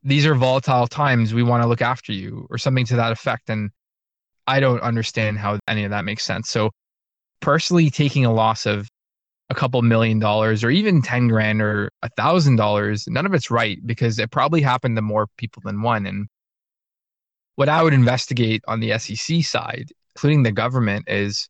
these 0.03 0.27
are 0.27 0.35
volatile 0.35 0.87
times. 0.87 1.33
We 1.33 1.42
want 1.42 1.62
to 1.62 1.68
look 1.68 1.83
after 1.83 2.12
you 2.12 2.47
or 2.51 2.59
something 2.59 2.85
to 2.87 2.97
that 2.97 3.12
effect. 3.12 3.49
And 3.49 3.71
I 4.47 4.61
don't 4.61 4.83
understand 4.83 5.38
how 5.38 5.59
any 5.66 5.85
of 5.85 5.90
that 5.90 6.05
makes 6.05 6.25
sense. 6.25 6.51
So 6.51 6.71
personally 7.40 7.88
taking 7.88 8.27
a 8.27 8.33
loss 8.33 8.66
of 8.66 8.88
a 9.51 9.55
couple 9.55 9.81
million 9.83 10.19
dollars 10.19 10.63
or 10.63 10.71
even 10.71 11.01
10 11.01 11.29
grand 11.29 11.63
or 11.63 11.91
a 12.03 12.09
thousand 12.11 12.57
dollars, 12.57 13.07
none 13.09 13.27
of 13.27 13.35
it's 13.35 13.51
right 13.51 13.79
because 13.87 14.19
it 14.19 14.31
probably 14.31 14.61
happened 14.61 14.97
to 14.97 15.03
more 15.03 15.27
people 15.37 15.63
than 15.65 15.83
one. 15.83 16.07
And 16.07 16.29
what 17.57 17.69
I 17.69 17.83
would 17.83 17.95
investigate 17.95 18.63
on 18.69 18.81
the 18.81 18.99
SEC 18.99 19.43
side, 19.43 19.91
including 20.15 20.43
the 20.43 20.53
government, 20.53 21.09
is 21.09 21.49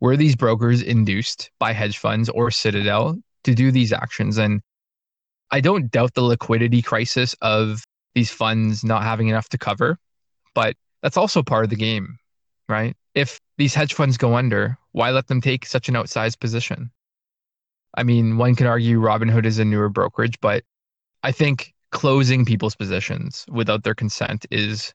were 0.00 0.16
these 0.16 0.36
brokers 0.36 0.80
induced 0.80 1.50
by 1.58 1.72
hedge 1.72 1.98
funds 1.98 2.28
or 2.28 2.50
Citadel 2.50 3.18
to 3.44 3.54
do 3.54 3.72
these 3.72 3.92
actions? 3.92 4.38
And 4.38 4.60
I 5.50 5.60
don't 5.60 5.90
doubt 5.90 6.14
the 6.14 6.22
liquidity 6.22 6.82
crisis 6.82 7.34
of 7.42 7.82
these 8.14 8.30
funds 8.30 8.84
not 8.84 9.02
having 9.02 9.28
enough 9.28 9.48
to 9.50 9.58
cover, 9.58 9.98
but 10.54 10.76
that's 11.02 11.16
also 11.16 11.42
part 11.42 11.64
of 11.64 11.70
the 11.70 11.76
game, 11.76 12.18
right? 12.68 12.96
If 13.14 13.40
these 13.56 13.74
hedge 13.74 13.94
funds 13.94 14.16
go 14.16 14.36
under, 14.36 14.78
why 14.92 15.10
let 15.10 15.26
them 15.26 15.40
take 15.40 15.66
such 15.66 15.88
an 15.88 15.94
outsized 15.94 16.38
position? 16.38 16.90
I 17.94 18.02
mean, 18.02 18.36
one 18.38 18.54
can 18.54 18.66
argue 18.66 19.00
Robinhood 19.00 19.46
is 19.46 19.58
a 19.58 19.64
newer 19.64 19.88
brokerage, 19.88 20.38
but 20.40 20.62
I 21.22 21.32
think 21.32 21.72
closing 21.90 22.44
people's 22.44 22.76
positions 22.76 23.44
without 23.48 23.82
their 23.82 23.94
consent 23.94 24.46
is 24.50 24.92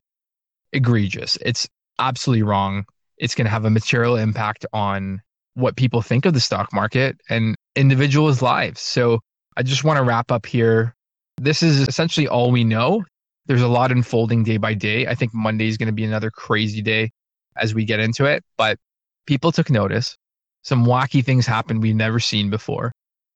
egregious. 0.71 1.37
It's 1.41 1.67
absolutely 1.99 2.43
wrong. 2.43 2.85
It's 3.17 3.35
going 3.35 3.45
to 3.45 3.51
have 3.51 3.65
a 3.65 3.69
material 3.69 4.15
impact 4.15 4.65
on 4.73 5.21
what 5.55 5.75
people 5.75 6.01
think 6.01 6.25
of 6.25 6.33
the 6.33 6.39
stock 6.39 6.73
market 6.73 7.17
and 7.29 7.55
individuals' 7.75 8.41
lives. 8.41 8.81
So 8.81 9.19
I 9.55 9.63
just 9.63 9.83
want 9.83 9.97
to 9.97 10.03
wrap 10.03 10.31
up 10.31 10.45
here. 10.45 10.95
This 11.37 11.63
is 11.63 11.87
essentially 11.87 12.27
all 12.27 12.51
we 12.51 12.63
know. 12.63 13.03
There's 13.45 13.61
a 13.61 13.67
lot 13.67 13.91
unfolding 13.91 14.43
day 14.43 14.57
by 14.57 14.73
day. 14.73 15.07
I 15.07 15.15
think 15.15 15.33
Monday 15.33 15.67
is 15.67 15.77
going 15.77 15.87
to 15.87 15.93
be 15.93 16.05
another 16.05 16.31
crazy 16.31 16.81
day 16.81 17.11
as 17.57 17.73
we 17.73 17.85
get 17.85 17.99
into 17.99 18.25
it, 18.25 18.43
but 18.57 18.79
people 19.27 19.51
took 19.51 19.69
notice 19.69 20.17
some 20.63 20.85
wacky 20.85 21.23
things 21.23 21.45
happened 21.45 21.81
we've 21.81 21.95
never 21.95 22.19
seen 22.19 22.49
before. 22.49 22.91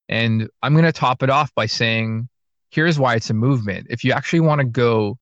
And 0.09 0.49
I'm 0.63 0.73
going 0.73 0.85
to 0.85 0.91
top 0.91 1.21
it 1.23 1.29
off 1.29 1.53
by 1.53 1.65
saying, 1.65 2.29
here's 2.71 2.97
why 2.97 3.15
it's 3.15 3.29
a 3.29 3.33
movement. 3.33 3.87
If 3.89 4.03
you 4.03 4.13
actually 4.13 4.39
want 4.41 4.59
to 4.59 4.65
go 4.65 5.17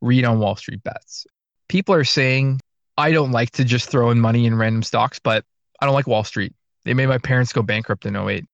read 0.00 0.24
on 0.24 0.38
Wall 0.38 0.56
Street 0.56 0.82
bets, 0.82 1.26
people 1.68 1.94
are 1.94 2.04
saying, 2.04 2.60
I 2.98 3.12
don't 3.12 3.32
like 3.32 3.50
to 3.52 3.64
just 3.64 3.90
throw 3.90 4.10
in 4.10 4.20
money 4.20 4.46
in 4.46 4.56
random 4.56 4.82
stocks, 4.82 5.18
but 5.18 5.44
I 5.80 5.86
don't 5.86 5.94
like 5.94 6.06
Wall 6.06 6.24
Street. 6.24 6.54
They 6.84 6.94
made 6.94 7.08
my 7.08 7.18
parents 7.18 7.52
go 7.52 7.62
bankrupt 7.62 8.06
in 8.06 8.16
08. 8.16 8.44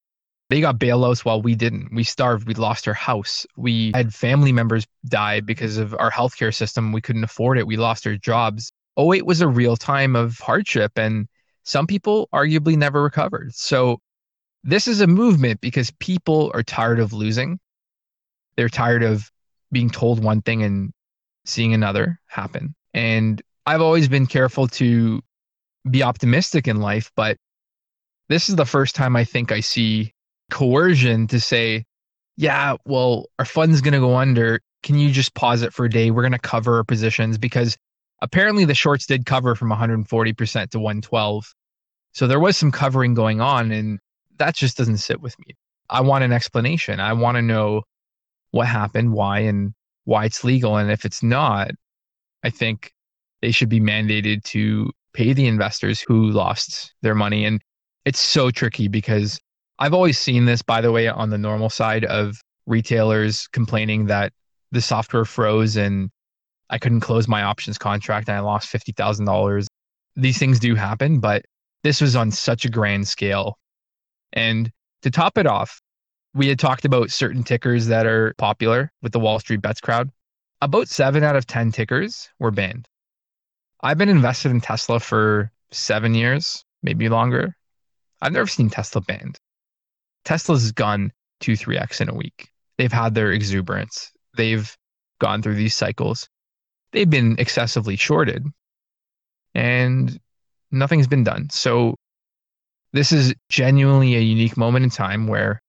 They 0.48 0.60
got 0.60 0.78
bailouts 0.78 1.24
while 1.24 1.40
we 1.40 1.54
didn't. 1.54 1.94
We 1.94 2.04
starved. 2.04 2.46
We 2.46 2.54
lost 2.54 2.86
our 2.86 2.94
house. 2.94 3.46
We 3.56 3.90
had 3.94 4.12
family 4.12 4.52
members 4.52 4.86
die 5.06 5.40
because 5.40 5.78
of 5.78 5.94
our 5.98 6.10
healthcare 6.10 6.54
system. 6.54 6.92
We 6.92 7.00
couldn't 7.00 7.24
afford 7.24 7.58
it. 7.58 7.66
We 7.66 7.76
lost 7.76 8.06
our 8.06 8.16
jobs. 8.16 8.70
08 8.98 9.24
was 9.24 9.40
a 9.40 9.48
real 9.48 9.76
time 9.76 10.14
of 10.14 10.38
hardship. 10.38 10.92
And 10.96 11.26
some 11.64 11.86
people 11.86 12.28
arguably 12.32 12.76
never 12.76 13.02
recovered. 13.02 13.54
So 13.54 13.98
this 14.64 14.86
is 14.86 15.00
a 15.00 15.06
movement 15.06 15.60
because 15.60 15.90
people 15.98 16.50
are 16.54 16.62
tired 16.62 17.00
of 17.00 17.12
losing. 17.12 17.58
They're 18.56 18.68
tired 18.68 19.02
of 19.02 19.30
being 19.70 19.90
told 19.90 20.22
one 20.22 20.42
thing 20.42 20.62
and 20.62 20.92
seeing 21.44 21.74
another 21.74 22.20
happen. 22.26 22.74
And 22.94 23.42
I've 23.66 23.80
always 23.80 24.08
been 24.08 24.26
careful 24.26 24.68
to 24.68 25.20
be 25.90 26.02
optimistic 26.02 26.68
in 26.68 26.80
life, 26.80 27.10
but 27.16 27.36
this 28.28 28.48
is 28.48 28.56
the 28.56 28.64
first 28.64 28.94
time 28.94 29.16
I 29.16 29.24
think 29.24 29.50
I 29.50 29.60
see 29.60 30.14
coercion 30.50 31.26
to 31.28 31.40
say, 31.40 31.84
yeah, 32.36 32.76
well, 32.84 33.26
our 33.38 33.44
fund's 33.44 33.80
going 33.80 33.94
to 33.94 34.00
go 34.00 34.16
under. 34.16 34.60
Can 34.82 34.98
you 34.98 35.10
just 35.10 35.34
pause 35.34 35.62
it 35.62 35.72
for 35.72 35.86
a 35.86 35.90
day? 35.90 36.10
We're 36.10 36.22
going 36.22 36.32
to 36.32 36.38
cover 36.38 36.76
our 36.76 36.84
positions 36.84 37.38
because 37.38 37.76
apparently 38.22 38.64
the 38.64 38.74
shorts 38.74 39.04
did 39.04 39.26
cover 39.26 39.54
from 39.54 39.70
140% 39.70 40.70
to 40.70 40.78
112. 40.78 41.54
So 42.12 42.26
there 42.26 42.40
was 42.40 42.56
some 42.56 42.70
covering 42.70 43.14
going 43.14 43.40
on 43.40 43.72
and 43.72 43.98
that 44.38 44.54
just 44.54 44.78
doesn't 44.78 44.98
sit 44.98 45.20
with 45.20 45.36
me. 45.40 45.56
I 45.90 46.00
want 46.00 46.24
an 46.24 46.32
explanation. 46.32 47.00
I 47.00 47.12
want 47.12 47.36
to 47.36 47.42
know 47.42 47.82
what 48.52 48.68
happened, 48.68 49.12
why 49.12 49.40
and 49.40 49.74
why 50.04 50.24
it's 50.24 50.44
legal 50.44 50.76
and 50.76 50.90
if 50.90 51.04
it's 51.04 51.22
not, 51.22 51.72
I 52.44 52.50
think 52.50 52.92
they 53.42 53.50
should 53.50 53.68
be 53.68 53.80
mandated 53.80 54.44
to 54.44 54.90
pay 55.12 55.32
the 55.32 55.46
investors 55.46 56.00
who 56.00 56.30
lost 56.30 56.94
their 57.02 57.14
money 57.14 57.44
and 57.44 57.60
it's 58.04 58.20
so 58.20 58.50
tricky 58.50 58.88
because 58.88 59.38
I've 59.78 59.94
always 59.94 60.18
seen 60.18 60.44
this 60.44 60.62
by 60.62 60.80
the 60.80 60.92
way 60.92 61.08
on 61.08 61.30
the 61.30 61.38
normal 61.38 61.70
side 61.70 62.04
of 62.04 62.40
retailers 62.66 63.48
complaining 63.48 64.06
that 64.06 64.32
the 64.70 64.80
software 64.80 65.24
froze 65.24 65.76
and 65.76 66.10
I 66.72 66.78
couldn't 66.78 67.00
close 67.00 67.28
my 67.28 67.42
options 67.42 67.76
contract 67.76 68.28
and 68.28 68.36
I 68.36 68.40
lost 68.40 68.72
$50,000. 68.72 69.66
These 70.16 70.38
things 70.38 70.58
do 70.58 70.74
happen, 70.74 71.20
but 71.20 71.44
this 71.84 72.00
was 72.00 72.16
on 72.16 72.30
such 72.30 72.64
a 72.64 72.70
grand 72.70 73.06
scale. 73.06 73.58
And 74.32 74.72
to 75.02 75.10
top 75.10 75.36
it 75.36 75.46
off, 75.46 75.82
we 76.34 76.48
had 76.48 76.58
talked 76.58 76.86
about 76.86 77.10
certain 77.10 77.44
tickers 77.44 77.88
that 77.88 78.06
are 78.06 78.34
popular 78.38 78.90
with 79.02 79.12
the 79.12 79.20
Wall 79.20 79.38
Street 79.38 79.60
bets 79.60 79.82
crowd. 79.82 80.10
About 80.62 80.88
seven 80.88 81.22
out 81.22 81.36
of 81.36 81.46
10 81.46 81.72
tickers 81.72 82.30
were 82.38 82.50
banned. 82.50 82.88
I've 83.82 83.98
been 83.98 84.08
invested 84.08 84.50
in 84.50 84.62
Tesla 84.62 84.98
for 84.98 85.52
seven 85.72 86.14
years, 86.14 86.64
maybe 86.82 87.10
longer. 87.10 87.54
I've 88.22 88.32
never 88.32 88.46
seen 88.46 88.70
Tesla 88.70 89.02
banned. 89.02 89.36
Tesla's 90.24 90.72
gone 90.72 91.12
two, 91.40 91.52
3x 91.52 92.00
in 92.00 92.08
a 92.08 92.14
week. 92.14 92.48
They've 92.78 92.92
had 92.92 93.14
their 93.14 93.32
exuberance. 93.32 94.10
They've 94.36 94.74
gone 95.18 95.42
through 95.42 95.56
these 95.56 95.74
cycles. 95.74 96.28
They've 96.92 97.08
been 97.08 97.36
excessively 97.38 97.96
shorted 97.96 98.46
and 99.54 100.18
nothing's 100.70 101.06
been 101.06 101.24
done. 101.24 101.48
So 101.50 101.94
this 102.92 103.12
is 103.12 103.34
genuinely 103.48 104.16
a 104.16 104.20
unique 104.20 104.56
moment 104.56 104.84
in 104.84 104.90
time 104.90 105.26
where 105.26 105.62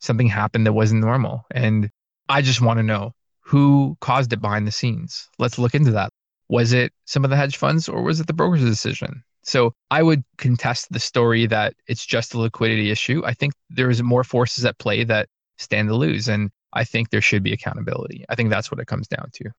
something 0.00 0.26
happened 0.26 0.66
that 0.66 0.72
wasn't 0.72 1.02
normal. 1.02 1.44
And 1.50 1.90
I 2.28 2.42
just 2.42 2.60
want 2.60 2.78
to 2.78 2.82
know 2.82 3.12
who 3.40 3.96
caused 4.00 4.32
it 4.32 4.40
behind 4.40 4.66
the 4.66 4.72
scenes. 4.72 5.28
Let's 5.38 5.58
look 5.58 5.74
into 5.74 5.92
that. 5.92 6.10
Was 6.48 6.72
it 6.72 6.92
some 7.04 7.24
of 7.24 7.30
the 7.30 7.36
hedge 7.36 7.56
funds 7.56 7.88
or 7.88 8.02
was 8.02 8.20
it 8.20 8.26
the 8.26 8.32
broker's 8.32 8.64
decision? 8.64 9.22
So 9.44 9.74
I 9.90 10.02
would 10.02 10.22
contest 10.38 10.90
the 10.90 11.00
story 11.00 11.46
that 11.46 11.74
it's 11.86 12.06
just 12.06 12.34
a 12.34 12.38
liquidity 12.38 12.90
issue. 12.90 13.22
I 13.24 13.34
think 13.34 13.54
there's 13.70 14.02
more 14.02 14.24
forces 14.24 14.64
at 14.64 14.78
play 14.78 15.04
that 15.04 15.28
stand 15.58 15.88
to 15.88 15.96
lose. 15.96 16.28
And 16.28 16.50
I 16.72 16.84
think 16.84 17.10
there 17.10 17.20
should 17.20 17.42
be 17.42 17.52
accountability. 17.52 18.24
I 18.28 18.34
think 18.34 18.50
that's 18.50 18.70
what 18.70 18.80
it 18.80 18.86
comes 18.86 19.08
down 19.08 19.28
to 19.34 19.50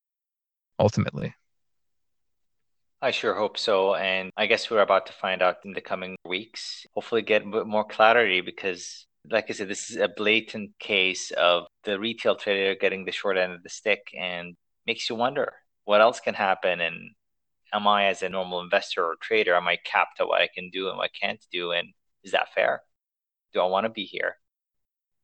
ultimately. 0.79 1.33
I 3.01 3.11
sure 3.11 3.35
hope 3.35 3.57
so. 3.57 3.95
And 3.95 4.31
I 4.37 4.45
guess 4.45 4.69
we're 4.69 4.79
about 4.81 5.07
to 5.07 5.13
find 5.13 5.41
out 5.41 5.57
in 5.65 5.73
the 5.73 5.81
coming 5.81 6.15
weeks. 6.25 6.85
Hopefully, 6.93 7.21
get 7.21 7.45
more 7.45 7.83
clarity 7.83 8.39
because, 8.39 9.05
like 9.29 9.47
I 9.49 9.53
said, 9.53 9.67
this 9.67 9.89
is 9.89 9.97
a 9.97 10.07
blatant 10.07 10.71
case 10.79 11.31
of 11.31 11.65
the 11.83 11.99
retail 11.99 12.35
trader 12.35 12.79
getting 12.79 13.03
the 13.03 13.11
short 13.11 13.37
end 13.37 13.51
of 13.51 13.61
the 13.61 13.69
stick 13.69 14.07
and 14.17 14.55
makes 14.87 15.09
you 15.09 15.17
wonder 15.17 15.51
what 15.83 15.99
else 15.99 16.21
can 16.21 16.33
happen. 16.33 16.79
And 16.79 17.11
am 17.73 17.87
I, 17.87 18.05
as 18.05 18.23
a 18.23 18.29
normal 18.29 18.61
investor 18.61 19.03
or 19.03 19.17
trader, 19.21 19.55
am 19.55 19.67
I 19.67 19.77
capped 19.83 20.21
at 20.21 20.27
what 20.29 20.41
I 20.41 20.47
can 20.53 20.69
do 20.69 20.87
and 20.87 20.97
what 20.97 21.09
I 21.13 21.25
can't 21.27 21.45
do? 21.51 21.71
And 21.71 21.89
is 22.23 22.31
that 22.31 22.53
fair? 22.53 22.83
Do 23.53 23.59
I 23.59 23.65
want 23.65 23.85
to 23.85 23.89
be 23.89 24.05
here? 24.05 24.37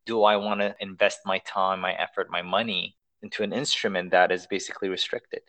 Do 0.06 0.24
I 0.24 0.36
want 0.36 0.60
to 0.60 0.76
invest 0.82 1.20
my 1.26 1.40
time, 1.40 1.80
my 1.80 1.94
effort, 1.94 2.28
my 2.30 2.42
money 2.42 2.98
into 3.22 3.44
an 3.44 3.54
instrument 3.54 4.12
that 4.12 4.32
is 4.32 4.48
basically 4.48 4.90
restricted. 4.90 5.42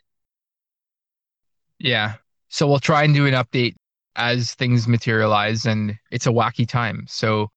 Yeah. 1.78 2.14
So 2.48 2.66
we'll 2.66 2.80
try 2.80 3.04
and 3.04 3.14
do 3.14 3.26
an 3.26 3.34
update 3.34 3.74
as 4.16 4.54
things 4.54 4.88
materialize 4.88 5.66
and 5.66 5.96
it's 6.10 6.26
a 6.26 6.30
wacky 6.30 6.68
time. 6.68 7.04
So 7.08 7.48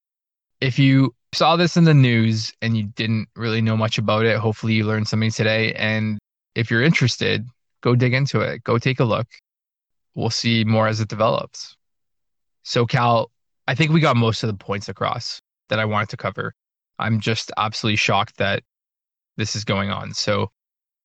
if 0.61 0.79
you 0.79 1.13
saw 1.33 1.55
this 1.55 1.75
in 1.77 1.83
the 1.83 1.93
news 1.93 2.53
and 2.61 2.77
you 2.77 2.83
didn't 2.95 3.27
really 3.35 3.61
know 3.61 3.75
much 3.75 3.97
about 3.97 4.25
it, 4.25 4.37
hopefully 4.37 4.73
you 4.73 4.85
learned 4.85 5.07
something 5.07 5.31
today. 5.31 5.73
And 5.73 6.19
if 6.55 6.69
you're 6.69 6.83
interested, 6.83 7.45
go 7.81 7.95
dig 7.95 8.13
into 8.13 8.39
it, 8.39 8.63
go 8.63 8.77
take 8.77 8.99
a 8.99 9.03
look. 9.03 9.27
We'll 10.15 10.29
see 10.29 10.63
more 10.63 10.87
as 10.87 10.99
it 10.99 11.09
develops. 11.09 11.75
So, 12.61 12.85
Cal, 12.85 13.31
I 13.67 13.75
think 13.75 13.91
we 13.91 13.99
got 13.99 14.15
most 14.15 14.43
of 14.43 14.47
the 14.47 14.53
points 14.53 14.87
across 14.87 15.41
that 15.69 15.79
I 15.79 15.85
wanted 15.85 16.09
to 16.09 16.17
cover. 16.17 16.53
I'm 16.99 17.19
just 17.19 17.51
absolutely 17.57 17.97
shocked 17.97 18.37
that 18.37 18.63
this 19.37 19.55
is 19.55 19.63
going 19.63 19.89
on. 19.89 20.13
So, 20.13 20.49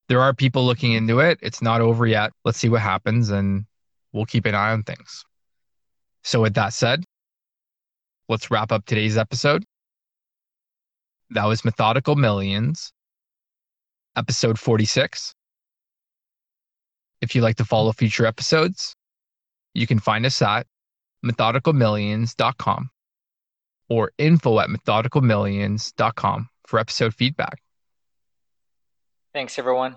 there 0.09 0.21
are 0.21 0.33
people 0.33 0.65
looking 0.65 0.93
into 0.93 1.21
it. 1.21 1.39
It's 1.43 1.61
not 1.61 1.81
over 1.81 2.07
yet. 2.07 2.33
Let's 2.45 2.59
see 2.59 2.69
what 2.69 2.81
happens 2.81 3.31
and 3.31 3.67
we'll 4.13 4.25
keep 4.25 4.47
an 4.47 4.55
eye 4.55 4.73
on 4.73 4.83
things. 4.83 5.25
So, 6.25 6.43
with 6.43 6.55
that 6.55 6.73
said, 6.73 7.05
let's 8.29 8.51
wrap 8.51 8.73
up 8.73 8.87
today's 8.87 9.17
episode. 9.17 9.65
That 11.31 11.45
was 11.45 11.65
Methodical 11.65 12.17
Millions, 12.17 12.93
episode 14.17 14.59
46. 14.59 15.35
If 17.21 17.35
you'd 17.35 17.43
like 17.43 17.57
to 17.57 17.65
follow 17.65 17.93
future 17.93 18.25
episodes, 18.27 18.95
you 19.75 19.87
can 19.87 19.99
find 19.99 20.25
us 20.25 20.41
at 20.41 20.67
methodicalmillions.com 21.25 22.91
or 23.89 24.13
info 24.19 24.61
at 24.61 24.69
methodicalmillions.com 24.69 26.49
for 26.67 26.79
episode 26.79 27.15
feedback. 27.15 27.61
Thanks, 29.33 29.59
everyone. 29.59 29.97